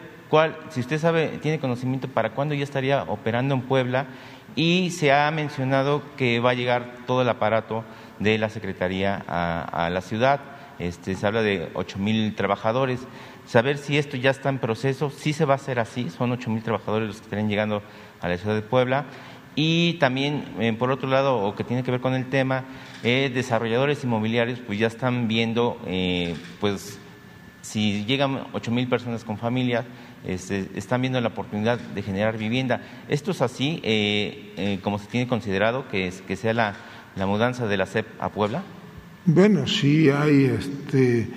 [0.69, 4.07] si usted sabe, tiene conocimiento para cuándo ya estaría operando en Puebla
[4.55, 7.83] y se ha mencionado que va a llegar todo el aparato
[8.21, 10.39] de la Secretaría a, la ciudad.
[10.79, 13.01] Este, se habla de ocho mil trabajadores.
[13.51, 16.51] Saber si esto ya está en proceso, si se va a hacer así, son ocho
[16.51, 17.83] mil trabajadores los que estarán llegando
[18.21, 19.07] a la ciudad de Puebla.
[19.57, 22.63] Y también, eh, por otro lado, o que tiene que ver con el tema,
[23.03, 27.01] eh, desarrolladores inmobiliarios pues ya están viendo, eh, pues
[27.61, 29.85] si llegan ocho mil personas con familias,
[30.25, 32.83] este, están viendo la oportunidad de generar vivienda.
[33.09, 36.77] ¿Esto es así, eh, como se tiene considerado, que, que sea la,
[37.27, 38.63] mudanza de la CEP a Puebla?
[39.25, 41.29] Bueno, sí hay, este,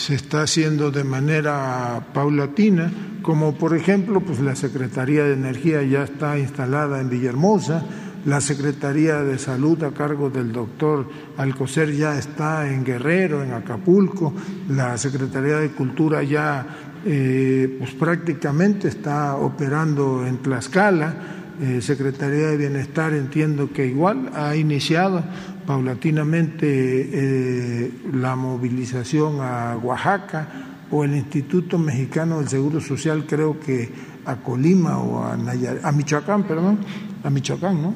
[0.00, 2.90] se está haciendo de manera paulatina,
[3.20, 7.84] como por ejemplo, pues la Secretaría de Energía ya está instalada en Villahermosa,
[8.24, 14.32] la Secretaría de Salud a cargo del doctor Alcocer ya está en Guerrero, en Acapulco,
[14.70, 16.66] la Secretaría de Cultura ya
[17.04, 21.14] eh, pues prácticamente está operando en Tlaxcala,
[21.60, 25.22] eh, Secretaría de Bienestar entiendo que igual ha iniciado
[25.66, 30.48] paulatinamente eh, la movilización a Oaxaca
[30.90, 33.90] o el Instituto Mexicano del Seguro Social creo que
[34.24, 36.78] a Colima o a, a Michoacán, perdón,
[37.22, 37.94] a Michoacán, ¿no?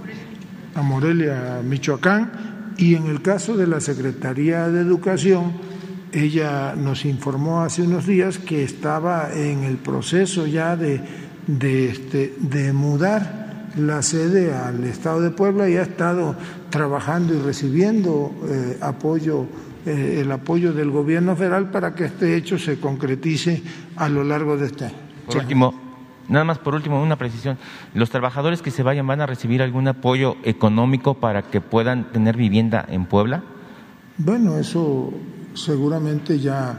[0.75, 2.75] A Morelia, Michoacán.
[2.77, 5.53] Y en el caso de la Secretaría de Educación,
[6.13, 11.01] ella nos informó hace unos días que estaba en el proceso ya de,
[11.47, 13.45] de, este, de mudar
[13.77, 16.37] la sede al Estado de Puebla y ha estado
[16.75, 19.47] trabajando y recibiendo eh, apoyo,
[19.87, 23.63] eh, el apoyo del gobierno federal para que este hecho se concretice
[23.95, 24.97] a lo largo de este año.
[25.25, 25.85] Por último,
[26.27, 27.59] Nada más por último, una precisión.
[27.93, 32.35] ¿Los trabajadores que se vayan van a recibir algún apoyo económico para que puedan tener
[32.37, 33.45] vivienda en Puebla?
[34.17, 35.13] Bueno, eso
[35.53, 36.79] seguramente ya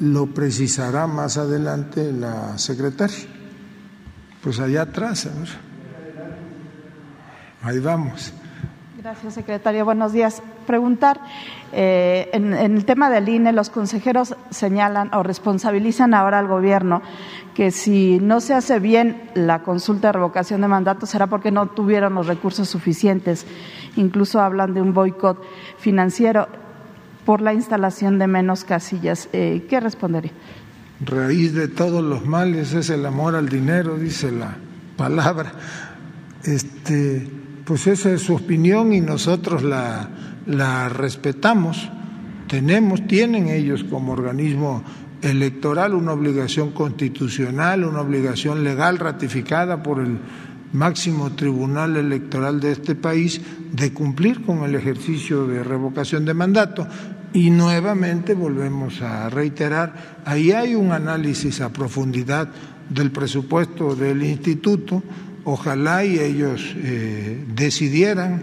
[0.00, 3.26] lo precisará más adelante la secretaria.
[4.40, 5.48] Pues allá atrás, a ver.
[7.62, 8.32] Ahí vamos.
[9.04, 9.84] Gracias, secretario.
[9.84, 10.42] Buenos días.
[10.66, 11.20] Preguntar,
[11.74, 17.02] eh, en, el tema del INE, los consejeros señalan o responsabilizan ahora al gobierno
[17.52, 21.66] que si no se hace bien la consulta de revocación de mandato será porque no
[21.66, 23.44] tuvieron los recursos suficientes.
[23.96, 25.38] Incluso hablan de un boicot
[25.76, 26.48] financiero
[27.26, 29.28] por la instalación de menos casillas.
[29.34, 30.32] Eh, ¿Qué respondería?
[31.04, 34.56] Raíz de todos los males es el amor al dinero, dice la
[34.96, 35.52] palabra.
[36.42, 40.08] Este pues esa es su opinión y nosotros la,
[40.46, 41.88] la respetamos.
[42.48, 44.82] Tenemos, tienen ellos como organismo
[45.22, 50.18] electoral una obligación constitucional, una obligación legal ratificada por el
[50.72, 53.40] máximo tribunal electoral de este país
[53.72, 56.86] de cumplir con el ejercicio de revocación de mandato.
[57.32, 62.48] Y nuevamente volvemos a reiterar, ahí hay un análisis a profundidad
[62.90, 65.02] del presupuesto del instituto,
[65.44, 68.42] ojalá y ellos eh, decidieran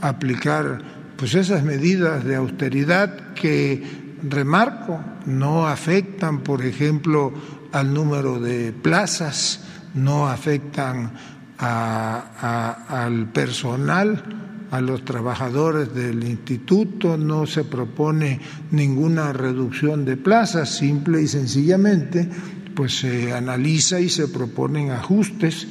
[0.00, 0.80] aplicar
[1.16, 3.82] pues esas medidas de austeridad que
[4.22, 7.32] remarco no afectan por ejemplo
[7.72, 9.60] al número de plazas
[9.94, 11.12] no afectan
[11.58, 14.22] al personal
[14.70, 18.40] a los trabajadores del instituto no se propone
[18.70, 22.28] ninguna reducción de plazas simple y sencillamente
[22.74, 25.68] pues se analiza y se proponen ajustes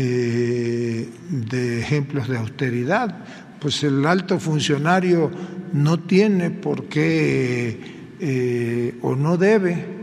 [0.00, 3.18] eh, de ejemplos de austeridad.
[3.58, 5.28] Pues el alto funcionario
[5.72, 9.98] no tiene por qué eh, o no debe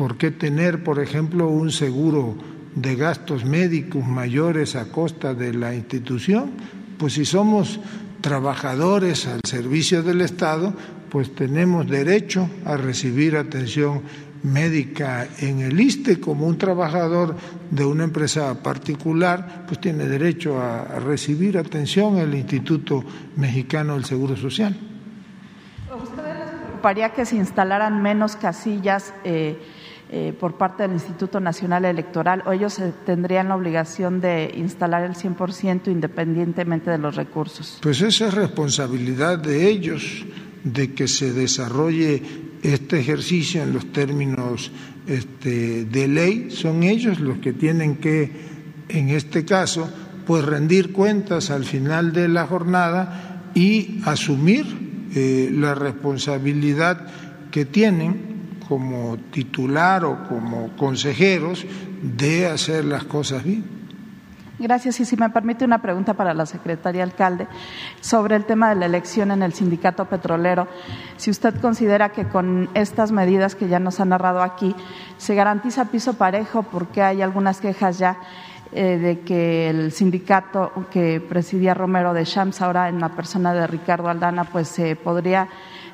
[0.00, 2.34] por qué tener, por ejemplo, un seguro
[2.74, 6.52] de gastos médicos mayores a costa de la institución.
[6.96, 7.80] Pues si somos
[8.22, 10.72] trabajadores al servicio del Estado,
[11.10, 14.00] pues tenemos derecho a recibir atención
[14.42, 17.36] médica en el ISTE como un trabajador
[17.70, 23.04] de una empresa particular, pues tiene derecho a, recibir atención en el Instituto
[23.36, 24.76] Mexicano del Seguro Social.
[26.02, 29.58] ¿Ustedes les preocuparía que se instalaran menos casillas eh,
[30.10, 35.14] eh, por parte del Instituto Nacional Electoral o ellos tendrían la obligación de instalar el
[35.14, 37.78] 100% independientemente de los recursos?
[37.82, 40.24] Pues esa es responsabilidad de ellos
[40.64, 44.70] de que se desarrolle este ejercicio en los términos
[45.06, 48.30] este, de ley, son ellos los que tienen que,
[48.88, 49.90] en este caso,
[50.26, 54.66] pues rendir cuentas al final de la jornada y asumir
[55.14, 57.06] eh, la responsabilidad
[57.50, 61.66] que tienen como titular o como consejeros
[62.02, 63.79] de hacer las cosas bien.
[64.60, 65.00] Gracias.
[65.00, 67.48] Y si me permite una pregunta para la secretaria alcalde
[68.02, 70.68] sobre el tema de la elección en el sindicato petrolero.
[71.16, 74.76] Si usted considera que con estas medidas que ya nos ha narrado aquí
[75.16, 78.18] se garantiza piso parejo, porque hay algunas quejas ya
[78.72, 83.66] eh, de que el sindicato que presidía Romero de Shams, ahora en la persona de
[83.66, 85.48] Ricardo Aldana, pues se podría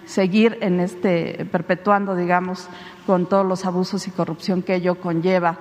[0.07, 2.69] seguir en este perpetuando, digamos,
[3.07, 5.59] con todos los abusos y corrupción que ello conlleva.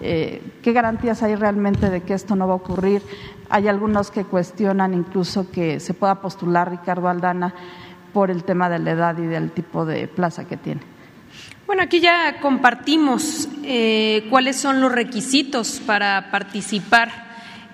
[0.00, 3.02] Eh, ¿Qué garantías hay realmente de que esto no va a ocurrir?
[3.50, 7.54] Hay algunos que cuestionan incluso que se pueda postular Ricardo Aldana
[8.12, 10.80] por el tema de la edad y del tipo de plaza que tiene.
[11.66, 17.25] Bueno, aquí ya compartimos eh, cuáles son los requisitos para participar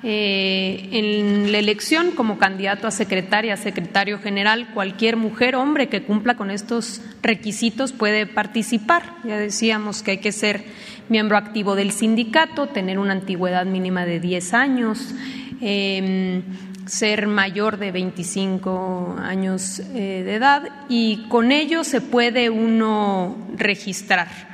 [0.05, 6.36] eh, en la elección como candidato a secretaria, secretario general, cualquier mujer, hombre que cumpla
[6.36, 9.03] con estos requisitos puede participar.
[9.24, 10.64] Ya decíamos que hay que ser
[11.09, 15.14] miembro activo del sindicato, tener una antigüedad mínima de 10 años.
[15.61, 16.42] Em,
[16.86, 24.51] ser mayor de 25 años eh, de edad y con ello se puede uno registrar.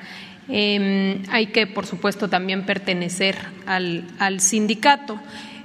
[0.49, 3.37] Em, hay que, por supuesto, también pertenecer
[3.67, 5.21] al, sindicato.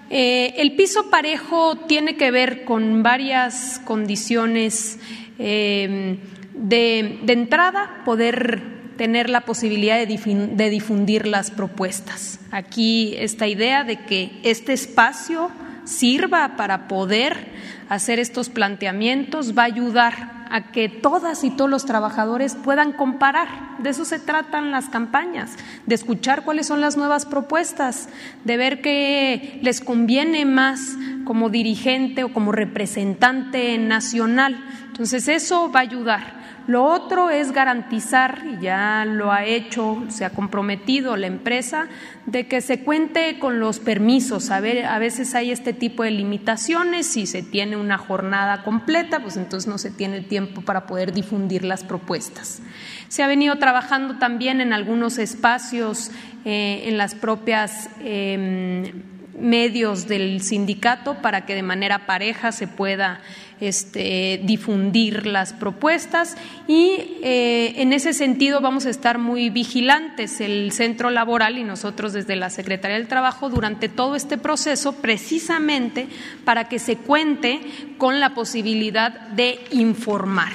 [0.09, 4.99] Eh, el piso parejo tiene que ver con varias condiciones
[5.39, 6.17] em,
[6.53, 8.61] de, entrada, poder
[8.97, 12.39] tener la posibilidad de difundir las propuestas.
[12.51, 15.49] Aquí esta idea de que este espacio
[15.85, 17.47] sirva para poder
[17.89, 23.47] hacer estos planteamientos, va a ayudar a que todas y todos los trabajadores puedan comparar.
[23.79, 25.55] De eso se tratan las campañas,
[25.87, 28.07] de escuchar cuáles son las nuevas propuestas,
[28.43, 30.95] de ver qué les conviene más
[31.25, 34.63] como dirigente o como representante nacional.
[34.89, 36.42] Entonces eso va a ayudar.
[36.65, 41.87] Lo otro es garantizar, y ya lo ha hecho, se ha comprometido la empresa,
[42.25, 44.49] de que se cuente con los permisos.
[44.49, 49.67] A, veces hay este tipo de limitaciones, si se tiene una jornada completa, pues entonces
[49.67, 52.61] no se tiene tiempo para poder difundir las propuestas.
[53.09, 56.11] Se ha venido trabajando también en algunos espacios,
[56.45, 63.21] eh, en las propias em, medios del sindicato, para que de manera pareja se pueda
[63.59, 66.35] este, difundir las propuestas
[66.67, 72.13] y eh, en ese sentido vamos a estar muy vigilantes el centro laboral y nosotros
[72.13, 76.07] desde la Secretaría del Trabajo durante todo este proceso precisamente
[76.43, 77.61] para que se cuente
[77.97, 80.51] con la posibilidad de informar.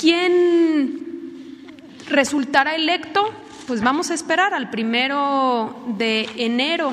[0.00, 1.00] ¿Quién
[2.08, 3.32] resultará electo?
[3.66, 6.92] Pues vamos a esperar al primero de enero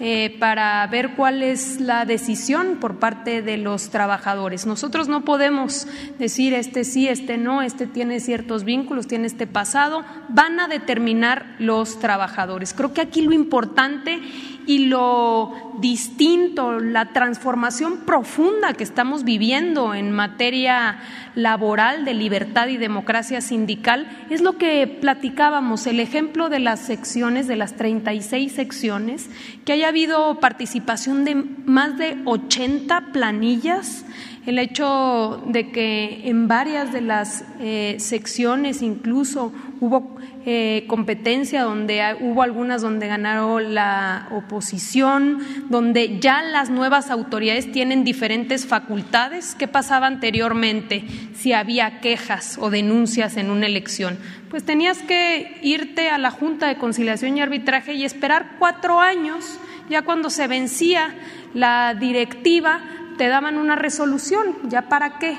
[0.00, 4.64] eh, para ver cuál es la decisión por parte de los trabajadores.
[4.64, 5.86] Nosotros no podemos
[6.18, 11.54] decir este sí, este no, este tiene ciertos vínculos, tiene este pasado, van a determinar
[11.58, 12.72] los trabajadores.
[12.72, 14.20] Creo que aquí lo importante
[14.66, 21.00] y lo distinto, la transformación profunda que estamos viviendo en materia
[21.34, 27.46] laboral de libertad y democracia sindical es lo que platicábamos, el ejemplo de las secciones,
[27.46, 29.30] de las 36 secciones,
[29.64, 34.04] que haya habido participación de más de 80 planillas
[34.50, 42.02] el hecho de que en varias de las eh, secciones incluso hubo eh, competencia, donde
[42.20, 45.38] hubo algunas donde ganaron la oposición,
[45.68, 49.54] donde ya las nuevas autoridades tienen diferentes facultades.
[49.54, 54.18] ¿Qué pasaba anteriormente si había quejas o denuncias en una elección?
[54.50, 59.60] Pues tenías que irte a la Junta de Conciliación y Arbitraje y esperar cuatro años,
[59.88, 61.14] ya cuando se vencía
[61.54, 62.80] la directiva
[63.20, 65.36] te daban una resolución, ¿ya para qué?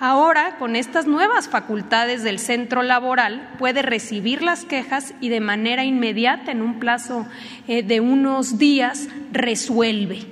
[0.00, 5.82] Ahora, con estas nuevas facultades del centro laboral, puede recibir las quejas y de manera
[5.82, 7.26] inmediata, en un plazo
[7.68, 10.26] eh, de unos días, resuelve.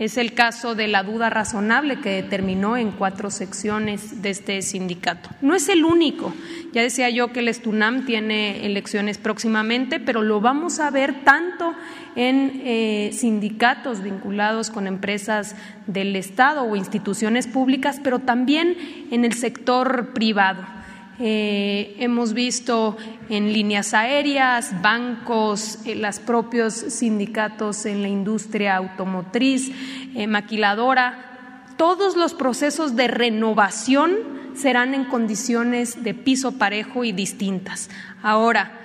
[0.00, 5.28] Es el caso de la duda razonable que determinó en cuatro secciones de este sindicato.
[5.42, 6.32] No es el único.
[6.72, 11.74] Ya decía yo que el Estunam tiene elecciones próximamente, pero lo vamos a ver tanto
[12.16, 15.54] en eh, sindicatos vinculados con empresas
[15.86, 18.78] del Estado o instituciones públicas, pero también
[19.10, 20.79] en el sector privado.
[21.22, 22.96] Eh, hemos visto
[23.28, 29.70] en líneas aéreas, bancos, eh, los propios sindicatos en la industria automotriz,
[30.14, 31.66] eh, maquiladora.
[31.76, 34.16] Todos los procesos de renovación
[34.54, 37.90] serán en condiciones de piso parejo y distintas.
[38.22, 38.79] Ahora,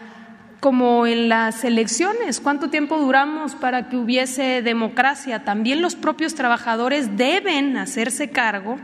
[0.60, 5.44] como en las elecciones, ¿cuánto tiempo duramos para que hubiese democracia?
[5.44, 8.78] También los propios trabajadores deben hacerse cargo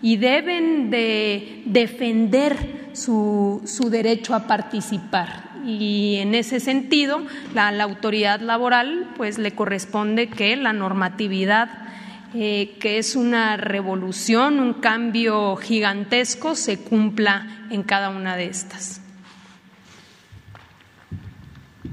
[0.00, 5.44] y deben de defender su, derecho a participar.
[5.64, 7.22] Y en ese sentido,
[7.54, 11.86] la, la autoridad laboral pues le corresponde que la normatividad
[12.34, 19.00] eh, que es una revolución, un cambio gigantesco, se cumpla en cada una de estas.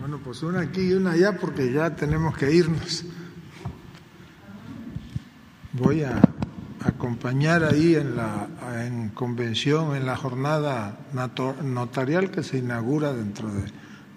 [0.04, 3.06] Bueno, pues una aquí y una allá porque ya tenemos que irnos.
[5.72, 6.22] Voy a
[6.84, 8.50] acompañar ahí en la
[8.86, 10.98] en convención, en la jornada
[11.64, 13.62] notarial que se inaugura dentro de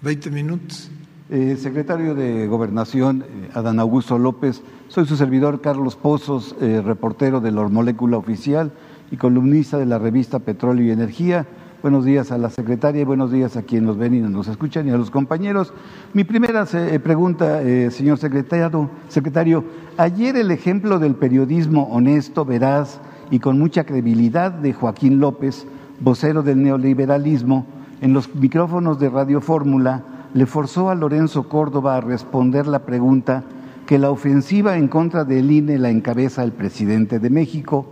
[0.02, 0.90] 20 minutos.
[1.30, 7.40] Eh, secretario de Gobernación, eh, Adán Augusto López, soy su servidor Carlos Pozos, eh, reportero
[7.40, 8.72] de la Molécula Oficial
[9.12, 11.46] y columnista de la revista Petróleo y Energía.
[11.86, 14.88] Buenos días a la secretaria y buenos días a quienes nos ven y nos escuchan
[14.88, 15.72] y a los compañeros.
[16.14, 19.62] Mi primera eh, pregunta, eh, señor secretario, secretario,
[19.96, 22.98] ayer el ejemplo del periodismo honesto, veraz
[23.30, 25.64] y con mucha credibilidad de Joaquín López,
[26.00, 27.66] vocero del neoliberalismo,
[28.00, 30.02] en los micrófonos de Radio Fórmula,
[30.34, 33.44] le forzó a Lorenzo Córdoba a responder la pregunta
[33.86, 37.86] que la ofensiva en contra del INE la encabeza el presidente de México.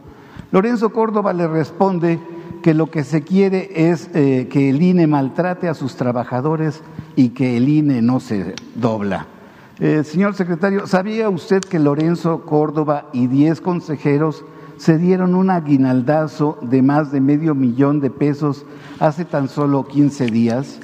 [0.51, 2.19] Lorenzo Córdoba le responde
[2.65, 6.81] que lo que se quiere es eh, que el INE maltrate a sus trabajadores
[7.15, 9.27] y que el INE no se dobla.
[9.81, 14.47] Eh, señor secretario, ¿sabía usted que Lorenzo Córdoba y diez consejeros
[14.79, 18.65] se dieron un aguinaldazo de más de medio millón de pesos
[18.99, 20.81] hace tan solo 15 días?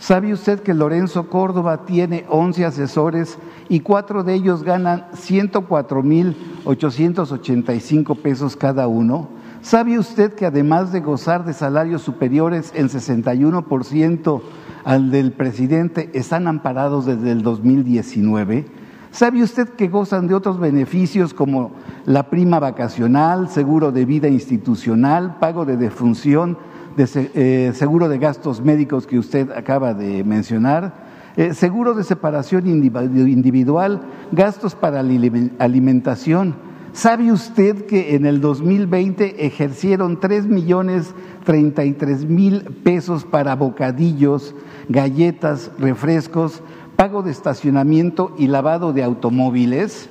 [0.00, 3.38] ¿Sabe usted que Lorenzo Córdoba tiene 11 asesores
[3.68, 6.34] y cuatro de ellos ganan 104 mil
[6.64, 9.38] 885 pesos cada uno?
[9.62, 14.40] ¿Sabe usted que además de gozar de salarios superiores en 61%
[14.84, 18.64] al del presidente, están amparados desde el 2019?
[19.10, 21.72] ¿Sabe usted que gozan de otros beneficios como
[22.06, 26.56] la prima vacacional, seguro de vida institucional, pago de defunción,
[26.96, 30.94] de, eh, seguro de gastos médicos que usted acaba de mencionar,
[31.36, 34.00] eh, seguro de separación individual,
[34.32, 36.69] gastos para alimentación.
[36.92, 41.14] ¿Sabe usted que en el 2020 ejercieron 3 millones
[41.44, 44.54] 33 mil pesos para bocadillos,
[44.88, 46.62] galletas, refrescos,
[46.96, 50.08] pago de estacionamiento y lavado de automóviles?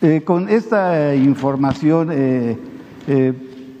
[0.00, 2.10] Eh, con esta información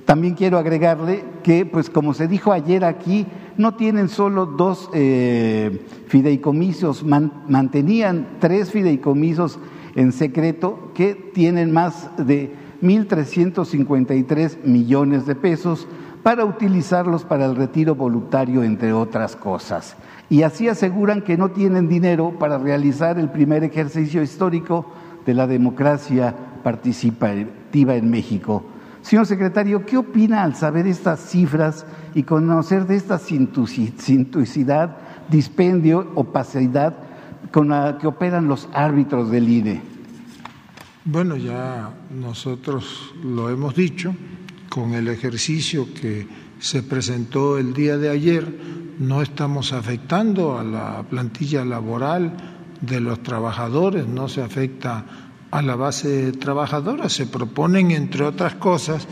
[0.04, 3.26] también quiero agregarle que, pues como se dijo ayer aquí,
[3.56, 9.58] no tienen solo dos eh, fideicomisos, mantenían tres fideicomisos
[9.94, 15.86] en secreto que tienen más de 1.353 millones de pesos
[16.22, 19.96] para utilizarlos para el retiro voluntario, entre otras cosas.
[20.30, 24.86] Y así aseguran que no tienen dinero para realizar el primer ejercicio histórico
[25.26, 28.64] de la democracia participativa en México
[29.04, 31.84] Señor secretario, ¿qué opina al saber estas cifras
[32.14, 34.96] y conocer de esta sintuicidad,
[35.28, 36.94] dispendio, opacidad
[37.50, 39.82] con la que operan los árbitros del INE?
[41.04, 44.14] Bueno, ya nosotros lo hemos dicho,
[44.68, 46.26] con el ejercicio que
[46.58, 48.46] se presentó el día de ayer,
[48.98, 52.32] no estamos afectando a la plantilla laboral
[52.80, 55.04] de los trabajadores, no se afecta
[55.50, 57.08] a la base trabajadora.
[57.08, 59.06] Se proponen, entre otras cosas,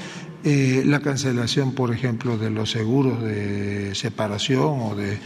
[0.44, 5.18] eh, la cancelación, por ejemplo, de los seguros de separación o de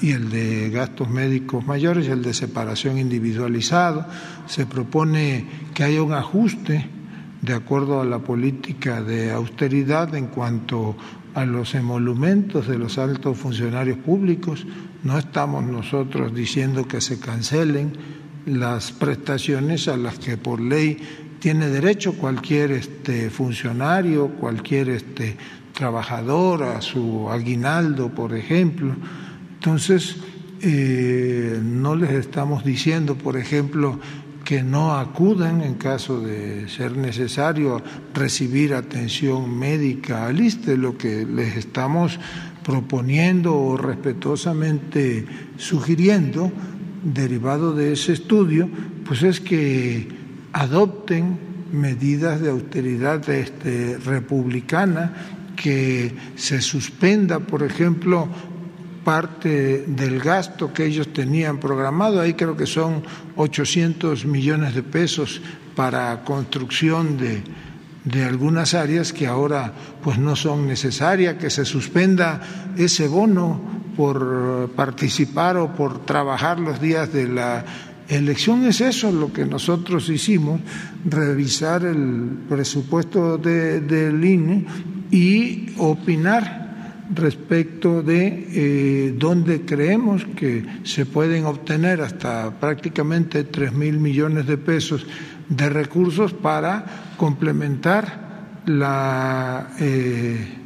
[0.00, 4.06] y el de gastos médicos mayores y el de separación individualizado.
[4.46, 5.44] Se propone
[5.74, 6.88] que haya un ajuste
[7.42, 10.96] de acuerdo a la política de austeridad en cuanto
[11.34, 14.66] a los emolumentos de los altos funcionarios públicos.
[15.02, 17.92] No estamos nosotros diciendo que se cancelen,
[18.46, 20.98] las prestaciones a las que por ley
[21.40, 25.36] tiene derecho cualquier este, funcionario, cualquier este,
[25.72, 28.94] trabajador, a su aguinaldo, por ejemplo.
[29.54, 30.16] Entonces,
[30.60, 33.98] eh, no les estamos diciendo, por ejemplo,
[34.44, 41.24] que no acudan en caso de ser necesario recibir atención médica al ISTE, lo que
[41.24, 42.18] les estamos
[42.62, 45.24] proponiendo o respetuosamente
[45.56, 46.52] sugiriendo
[47.02, 48.68] derivado de ese estudio,
[49.06, 50.19] pues es que
[50.52, 51.38] adopten
[51.72, 55.12] medidas de austeridad este, republicana,
[55.56, 58.28] que se suspenda, por ejemplo,
[59.04, 63.02] parte del gasto que ellos tenían programado, ahí creo que son
[63.36, 65.40] 800 millones de pesos
[65.74, 67.42] para construcción de,
[68.04, 69.72] de algunas áreas que ahora
[70.02, 72.40] pues no son necesarias, que se suspenda
[72.76, 73.60] ese bono
[73.96, 77.64] por participar o por trabajar los días de la
[78.10, 78.64] elección.
[78.64, 80.60] Es eso lo que nosotros hicimos,
[81.04, 84.66] revisar el presupuesto del INE
[85.10, 86.60] y opinar
[87.12, 94.56] respecto de eh, dónde creemos que se pueden obtener hasta prácticamente tres mil millones de
[94.56, 95.06] pesos
[95.48, 96.84] de recursos para
[97.16, 100.60] complementar la eh,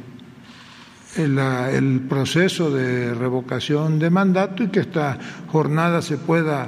[1.17, 5.17] el, proceso de revocación de mandato y que esta
[5.47, 6.67] jornada se pueda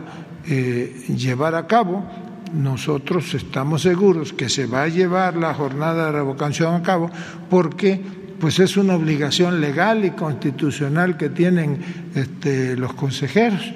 [0.50, 2.06] eh, llevar a cabo.
[2.54, 7.12] Nosotros estamos seguros que se va a llevar la jornada de revocación a cabo
[7.50, 8.02] porque
[8.40, 11.80] pues es una obligación legal y constitucional que tienen
[12.16, 13.74] este, los consejeros.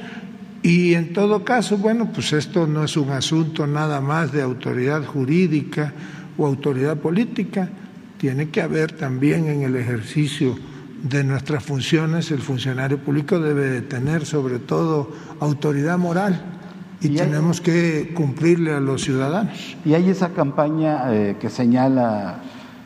[0.63, 5.03] Y en todo caso, bueno, pues esto no es un asunto nada más de autoridad
[5.03, 5.91] jurídica
[6.37, 7.69] o autoridad política,
[8.17, 10.55] tiene que haber también en el ejercicio
[11.03, 16.60] de nuestras funciones, el funcionario público debe de tener sobre todo autoridad moral
[17.01, 19.77] y, tenemos que cumplirle a los ciudadanos.
[19.83, 22.41] ¿Y hay esa campaña eh, que señala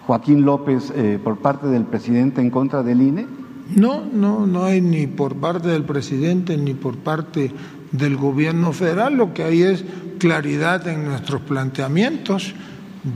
[0.08, 3.28] Joaquín López eh, por parte del presidente en contra del INE?
[3.76, 7.52] No, no, no hay ni por parte del presidente ni por parte
[7.92, 9.84] del gobierno federal, lo que hay es
[10.20, 12.54] claridad en nuestros planteamientos.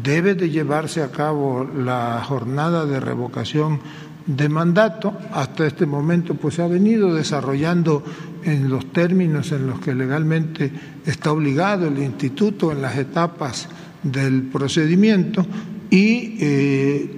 [0.04, 3.80] Debe de llevarse a cabo la jornada de revocación
[4.26, 5.14] de mandato.
[5.34, 8.04] Hasta este momento pues se ha venido desarrollando
[8.44, 10.72] en los términos en los que legalmente
[11.06, 13.68] está obligado el instituto en las etapas
[14.04, 15.46] del procedimiento
[15.90, 17.12] y eh,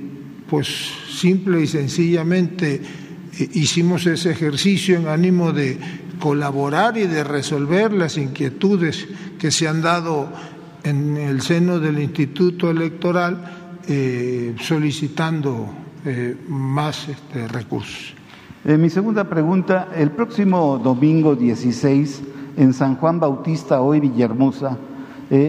[0.49, 0.67] pues
[1.09, 2.81] simple y sencillamente
[3.37, 5.77] eh, hicimos ese ejercicio en ánimo de
[6.19, 9.07] colaborar y de resolver las inquietudes
[9.39, 10.31] que se han dado
[10.83, 15.77] en el seno del Instituto Electoral eh, solicitando
[16.47, 18.15] más este, recursos.
[18.63, 22.21] Mi segunda pregunta, el próximo domingo 16
[22.57, 24.77] en San Juan Bautista, hoy Villahermosa,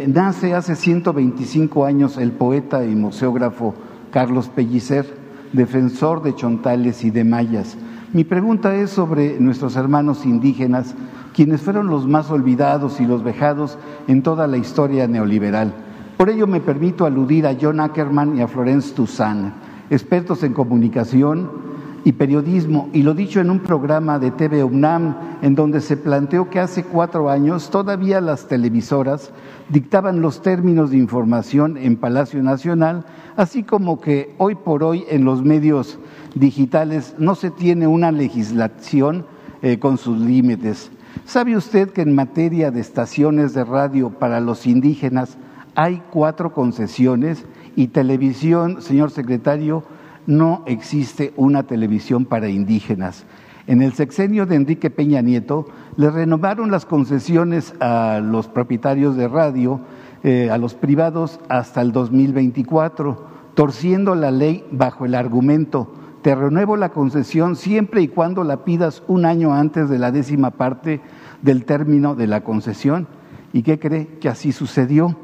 [0.07, 3.75] nace hace 125 años el poeta y museógrafo
[4.11, 5.15] Carlos Pellicer,
[5.53, 7.77] defensor de chontales y de mayas.
[8.15, 10.95] Mi pregunta es sobre nuestros hermanos indígenas,
[11.35, 13.77] quienes fueron los más olvidados y los vejados
[14.09, 15.75] en toda la historia neoliberal.
[16.17, 19.53] Por ello me permito aludir a John Ackerman y a Florence Toussaint,
[19.91, 21.72] expertos en comunicación
[22.05, 26.51] y periodismo, y lo dicho en un programa de TV UNAM, en donde se planteó
[26.51, 29.31] que hace cuatro años todavía las televisoras
[29.69, 33.05] dictaban los términos de información en Palacio Nacional,
[33.37, 35.99] así como que hoy por hoy en los medios
[36.35, 39.25] digitales no se tiene una legislación
[39.63, 40.91] eh, con sus límites.
[41.25, 45.39] ¿Sabe usted que en materia de estaciones de radio para los indígenas
[45.75, 47.45] hay cuatro concesiones
[47.77, 49.85] y televisión, señor secretario,
[50.27, 53.25] no existe una televisión para indígenas?
[53.67, 55.67] En el sexenio de Enrique Peña Nieto
[55.97, 59.81] le renovaron las concesiones a los propietarios de radio,
[60.25, 65.93] eh, a los privados, hasta el 2024, torciendo la ley bajo el argumento
[66.23, 70.53] te renuevo la concesión siempre y cuando la pidas un año antes de la décima
[70.53, 71.01] parte
[71.43, 73.09] del término de la concesión.
[73.53, 74.19] ¿Y qué cree?
[74.21, 75.17] Que así sucedió.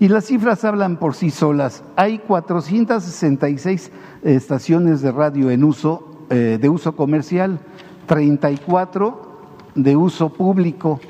[0.00, 1.84] Y las cifras hablan por sí solas.
[1.94, 7.60] Hay 466 estaciones de radio en uso, eh, de uso comercial,
[8.06, 9.30] 34
[9.74, 11.00] de uso público,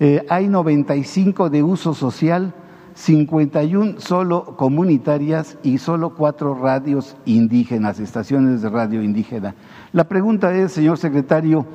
[0.00, 2.54] eh, hay 95 de uso social,
[2.94, 9.54] 51 solo comunitarias y solo cuatro radios indígenas, estaciones de radio indígena.
[9.92, 11.66] La pregunta es, señor secretario,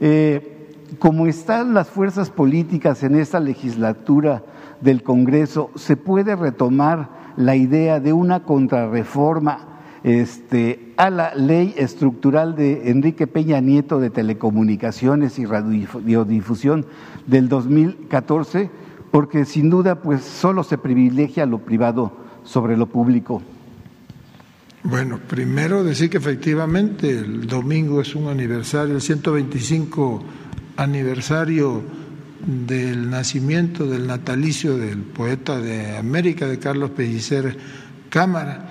[0.00, 4.42] eh, ¿cómo están las fuerzas políticas en esta legislatura
[4.82, 9.68] del Congreso, ¿se puede retomar la idea de una contrarreforma
[10.02, 16.86] este, a la ley estructural de Enrique Peña Nieto de Telecomunicaciones y Radiodifusión
[17.26, 18.82] del 2014?
[19.12, 23.42] porque sin duda pues solo se privilegia lo privado sobre lo público.
[24.82, 30.24] Bueno, primero decir que efectivamente el domingo es un aniversario, el 125
[30.76, 31.82] aniversario
[32.46, 37.56] del nacimiento, del natalicio del poeta de América, de Carlos Pellicer
[38.08, 38.68] Cámara.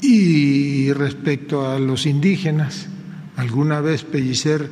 [0.00, 2.88] Y respecto a los indígenas,
[3.36, 4.68] alguna vez Pellicer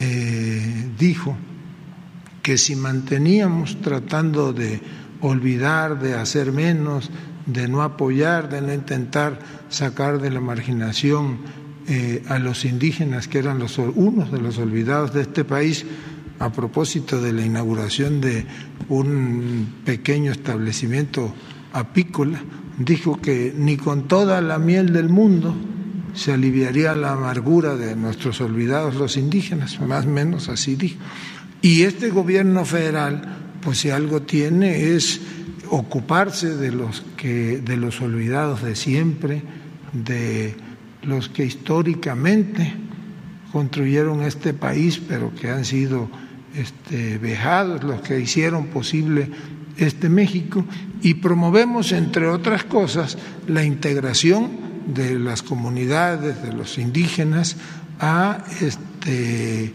[0.00, 1.36] eh, dijo
[2.42, 4.80] que si manteníamos tratando de
[5.20, 7.10] olvidar, de hacer menos,
[7.46, 9.38] de no apoyar, de no intentar
[9.68, 11.38] sacar de la marginación
[11.86, 15.84] eh, a los indígenas, que eran los, unos de los olvidados de este país,
[16.42, 18.44] a propósito de la inauguración de
[18.88, 21.32] un pequeño establecimiento
[21.72, 22.42] apícola,
[22.78, 25.54] dijo que ni con toda la miel del mundo
[26.14, 30.98] se aliviaría la amargura de nuestros olvidados los indígenas, más o menos así dijo.
[31.62, 33.22] Y este gobierno federal,
[33.60, 35.20] pues si algo tiene es
[35.70, 39.44] ocuparse de los que de los olvidados de siempre,
[39.92, 40.56] de
[41.02, 42.74] los que históricamente
[43.52, 46.10] construyeron este país, pero que han sido
[46.54, 49.28] este, vejados, los que hicieron posible
[49.76, 50.64] este México,
[51.00, 53.16] y promovemos, entre otras cosas,
[53.48, 54.50] la integración
[54.86, 57.56] de las comunidades, de los indígenas,
[58.00, 59.72] a, este,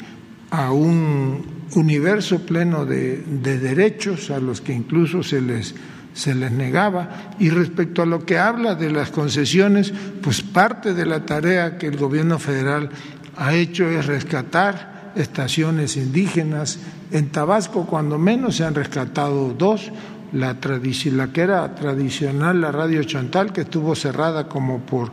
[0.51, 5.75] a un universo pleno de, derechos a los que incluso se les,
[6.13, 7.33] se les negaba.
[7.39, 11.87] Y respecto a lo que habla de las concesiones, pues parte de la tarea que
[11.87, 12.89] el gobierno federal
[13.35, 16.79] ha hecho es rescatar estaciones indígenas.
[17.11, 19.91] En Tabasco, cuando menos, se han rescatado dos.
[20.33, 25.11] La, la que era tradicional, la radio Chantal, que estuvo cerrada como por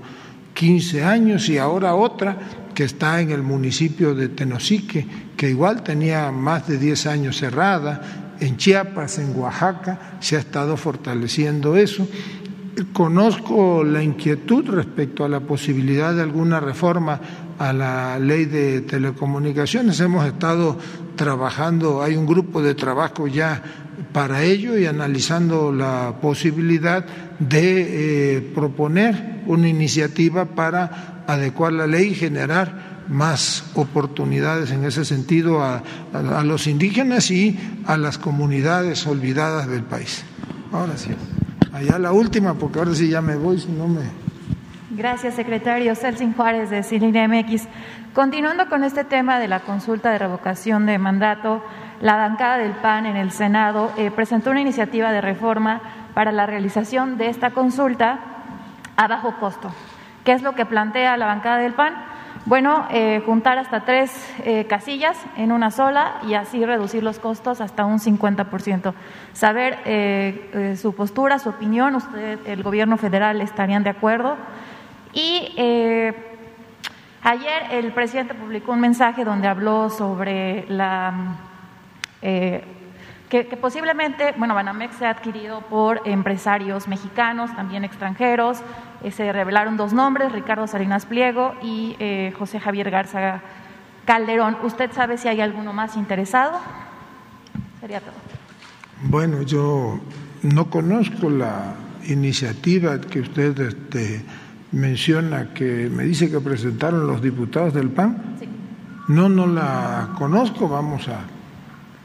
[0.54, 2.36] 15 años, y ahora otra
[2.74, 5.06] que está en el municipio de Tenosique,
[5.36, 10.76] que igual tenía más de 10 años cerrada, en Chiapas, en Oaxaca, se ha estado
[10.76, 12.06] fortaleciendo eso.
[12.92, 17.20] Conozco la inquietud respecto a la posibilidad de alguna reforma
[17.58, 20.00] a la ley de telecomunicaciones.
[20.00, 20.78] Hemos estado
[21.16, 23.62] trabajando, hay un grupo de trabajo ya
[24.12, 27.04] para ello y analizando la posibilidad
[27.38, 35.04] de eh, proponer una iniciativa para adecuar la ley y generar más oportunidades en ese
[35.04, 35.82] sentido a,
[36.44, 40.24] los indígenas y a las comunidades olvidadas del país.
[40.72, 41.10] Ahora sí,
[41.72, 44.23] allá la última, porque ahora sí ya me voy, si no me...
[44.96, 45.96] Gracias, secretario.
[45.96, 47.66] Celsin Juárez, de Cilindria MX.
[48.12, 51.64] Continuando con este tema de la consulta de revocación de mandato,
[52.00, 55.80] la bancada del PAN en el Senado eh, presentó una iniciativa de reforma
[56.14, 58.20] para la realización de esta consulta
[58.94, 59.74] a bajo costo.
[60.24, 61.94] ¿Qué es lo que plantea la bancada del PAN?
[62.44, 64.12] Bueno, eh, juntar hasta tres
[64.44, 68.94] eh, casillas en una sola y así reducir los costos hasta un 50%.
[69.32, 74.36] Saber su postura, su opinión, usted, el gobierno federal estarían de acuerdo.
[75.14, 75.54] Y
[77.22, 81.36] ayer el presidente publicó un mensaje donde habló sobre la
[82.26, 82.64] eh,
[83.28, 88.60] que, posiblemente, bueno, Banamex se ha adquirido por empresarios mexicanos, también extranjeros.
[89.02, 93.42] Eh, se revelaron dos nombres, Ricardo Salinas Pliego y eh, José Javier Garza
[94.04, 94.56] Calderón.
[94.62, 96.60] ¿Usted sabe si hay alguno más interesado?
[97.80, 98.14] Sería todo.
[99.02, 99.98] Bueno, yo
[100.42, 101.74] no conozco la
[102.06, 104.24] iniciativa que usted este,
[104.74, 108.36] menciona, que me dice que presentaron los diputados del PAN.
[108.38, 108.48] Sí.
[109.08, 111.24] No, no la conozco, vamos a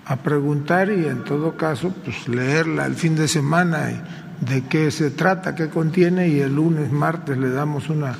[0.10, 4.90] a preguntar y en todo caso pues leerla el fin de semana y de qué
[4.90, 8.16] se trata, qué contiene y el lunes, martes le damos una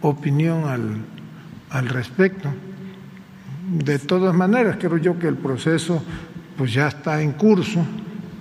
[0.00, 1.04] opinión al,
[1.68, 2.48] al respecto.
[3.78, 6.02] De todas maneras, creo yo que el proceso
[6.56, 7.84] pues ya está en curso,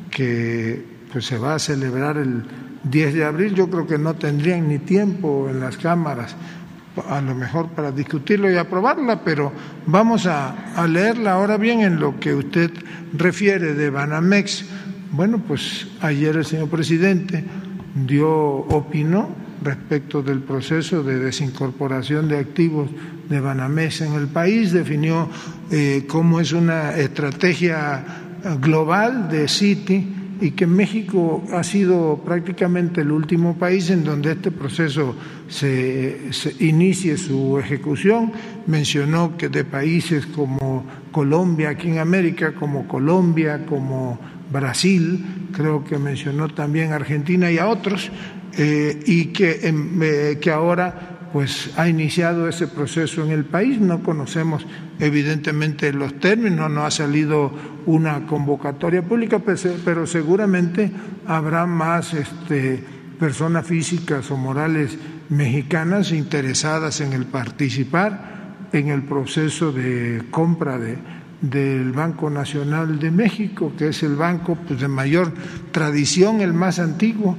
[0.09, 2.41] que pues se va a celebrar el
[2.83, 6.35] 10 de abril, yo creo que no tendrían ni tiempo en las cámaras
[7.09, 9.51] a lo mejor para discutirlo y aprobarla, pero
[9.87, 10.55] vamos a,
[10.87, 12.71] leerla ahora bien en lo que usted
[13.13, 14.65] refiere de Banamex.
[15.11, 17.43] Bueno, pues ayer el señor presidente
[17.95, 19.29] dio, opinó
[19.63, 22.89] respecto del proceso de desincorporación de activos
[23.29, 25.29] de Banamex en el país, definió
[25.71, 28.03] eh, cómo es una estrategia
[28.59, 34.51] global de Citi y que México ha sido prácticamente el último país en donde este
[34.51, 35.15] proceso
[35.47, 36.19] se,
[36.59, 38.33] inicie su ejecución.
[38.67, 44.19] Mencionó que de países como Colombia, aquí en América, como Colombia, como
[44.51, 48.11] Brasil, creo que mencionó también Argentina y a otros,
[48.57, 53.79] eh, y que, eh, que ahora pues ha iniciado ese proceso en el país.
[53.79, 54.65] No conocemos
[54.99, 57.51] evidentemente los términos, no ha salido
[57.87, 59.41] una convocatoria pública,
[59.83, 60.91] pero seguramente
[61.25, 62.83] habrá más este,
[63.19, 64.95] personas físicas o morales
[65.29, 68.33] mexicanas interesadas en el participar
[68.71, 70.97] en el proceso de compra de,
[71.41, 75.31] del Banco Nacional de México, que es el banco pues, de mayor
[75.71, 77.37] tradición, el más antiguo,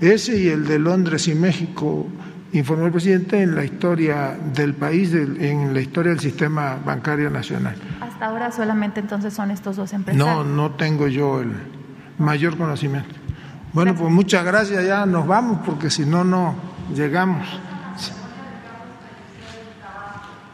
[0.00, 2.06] ese y el de Londres y México
[2.52, 7.76] informó el presidente en la historia del país, en la historia del sistema bancario nacional.
[8.00, 10.26] Hasta ahora solamente entonces son estos dos empresarios.
[10.26, 11.52] No, no tengo yo el
[12.18, 13.14] mayor conocimiento.
[13.72, 16.54] Bueno, pues muchas gracias, ya nos vamos porque si no, no
[16.94, 17.46] llegamos.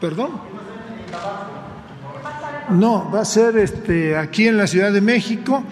[0.01, 0.31] ¿Perdón?
[2.71, 5.63] No, va a ser este, aquí en la Ciudad de México.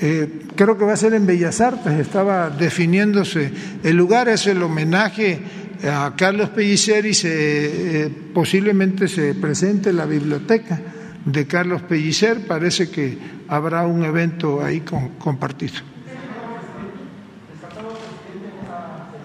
[0.00, 3.52] Eh, creo que va a ser en Bellas Artes, estaba definiéndose
[3.82, 5.42] el lugar, es el homenaje
[5.88, 10.80] a Carlos Pellicer y se, eh, posiblemente se presente la biblioteca
[11.24, 12.46] de Carlos Pellicer.
[12.46, 15.74] Parece que habrá un evento ahí con, compartido.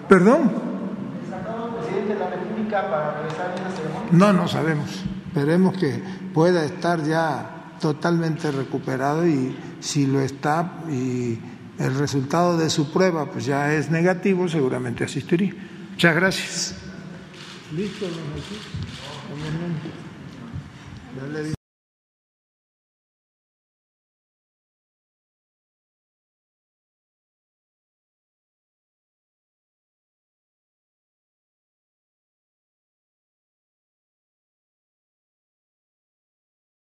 [0.08, 0.50] ¿Perdón?
[4.12, 5.04] No, no sabemos.
[5.28, 6.02] Esperemos que
[6.34, 11.38] pueda estar ya totalmente recuperado y si lo está y
[11.78, 15.54] el resultado de su prueba pues ya es negativo, seguramente asistiría.
[16.00, 16.74] Muchas gracias.
[17.76, 18.06] Listo,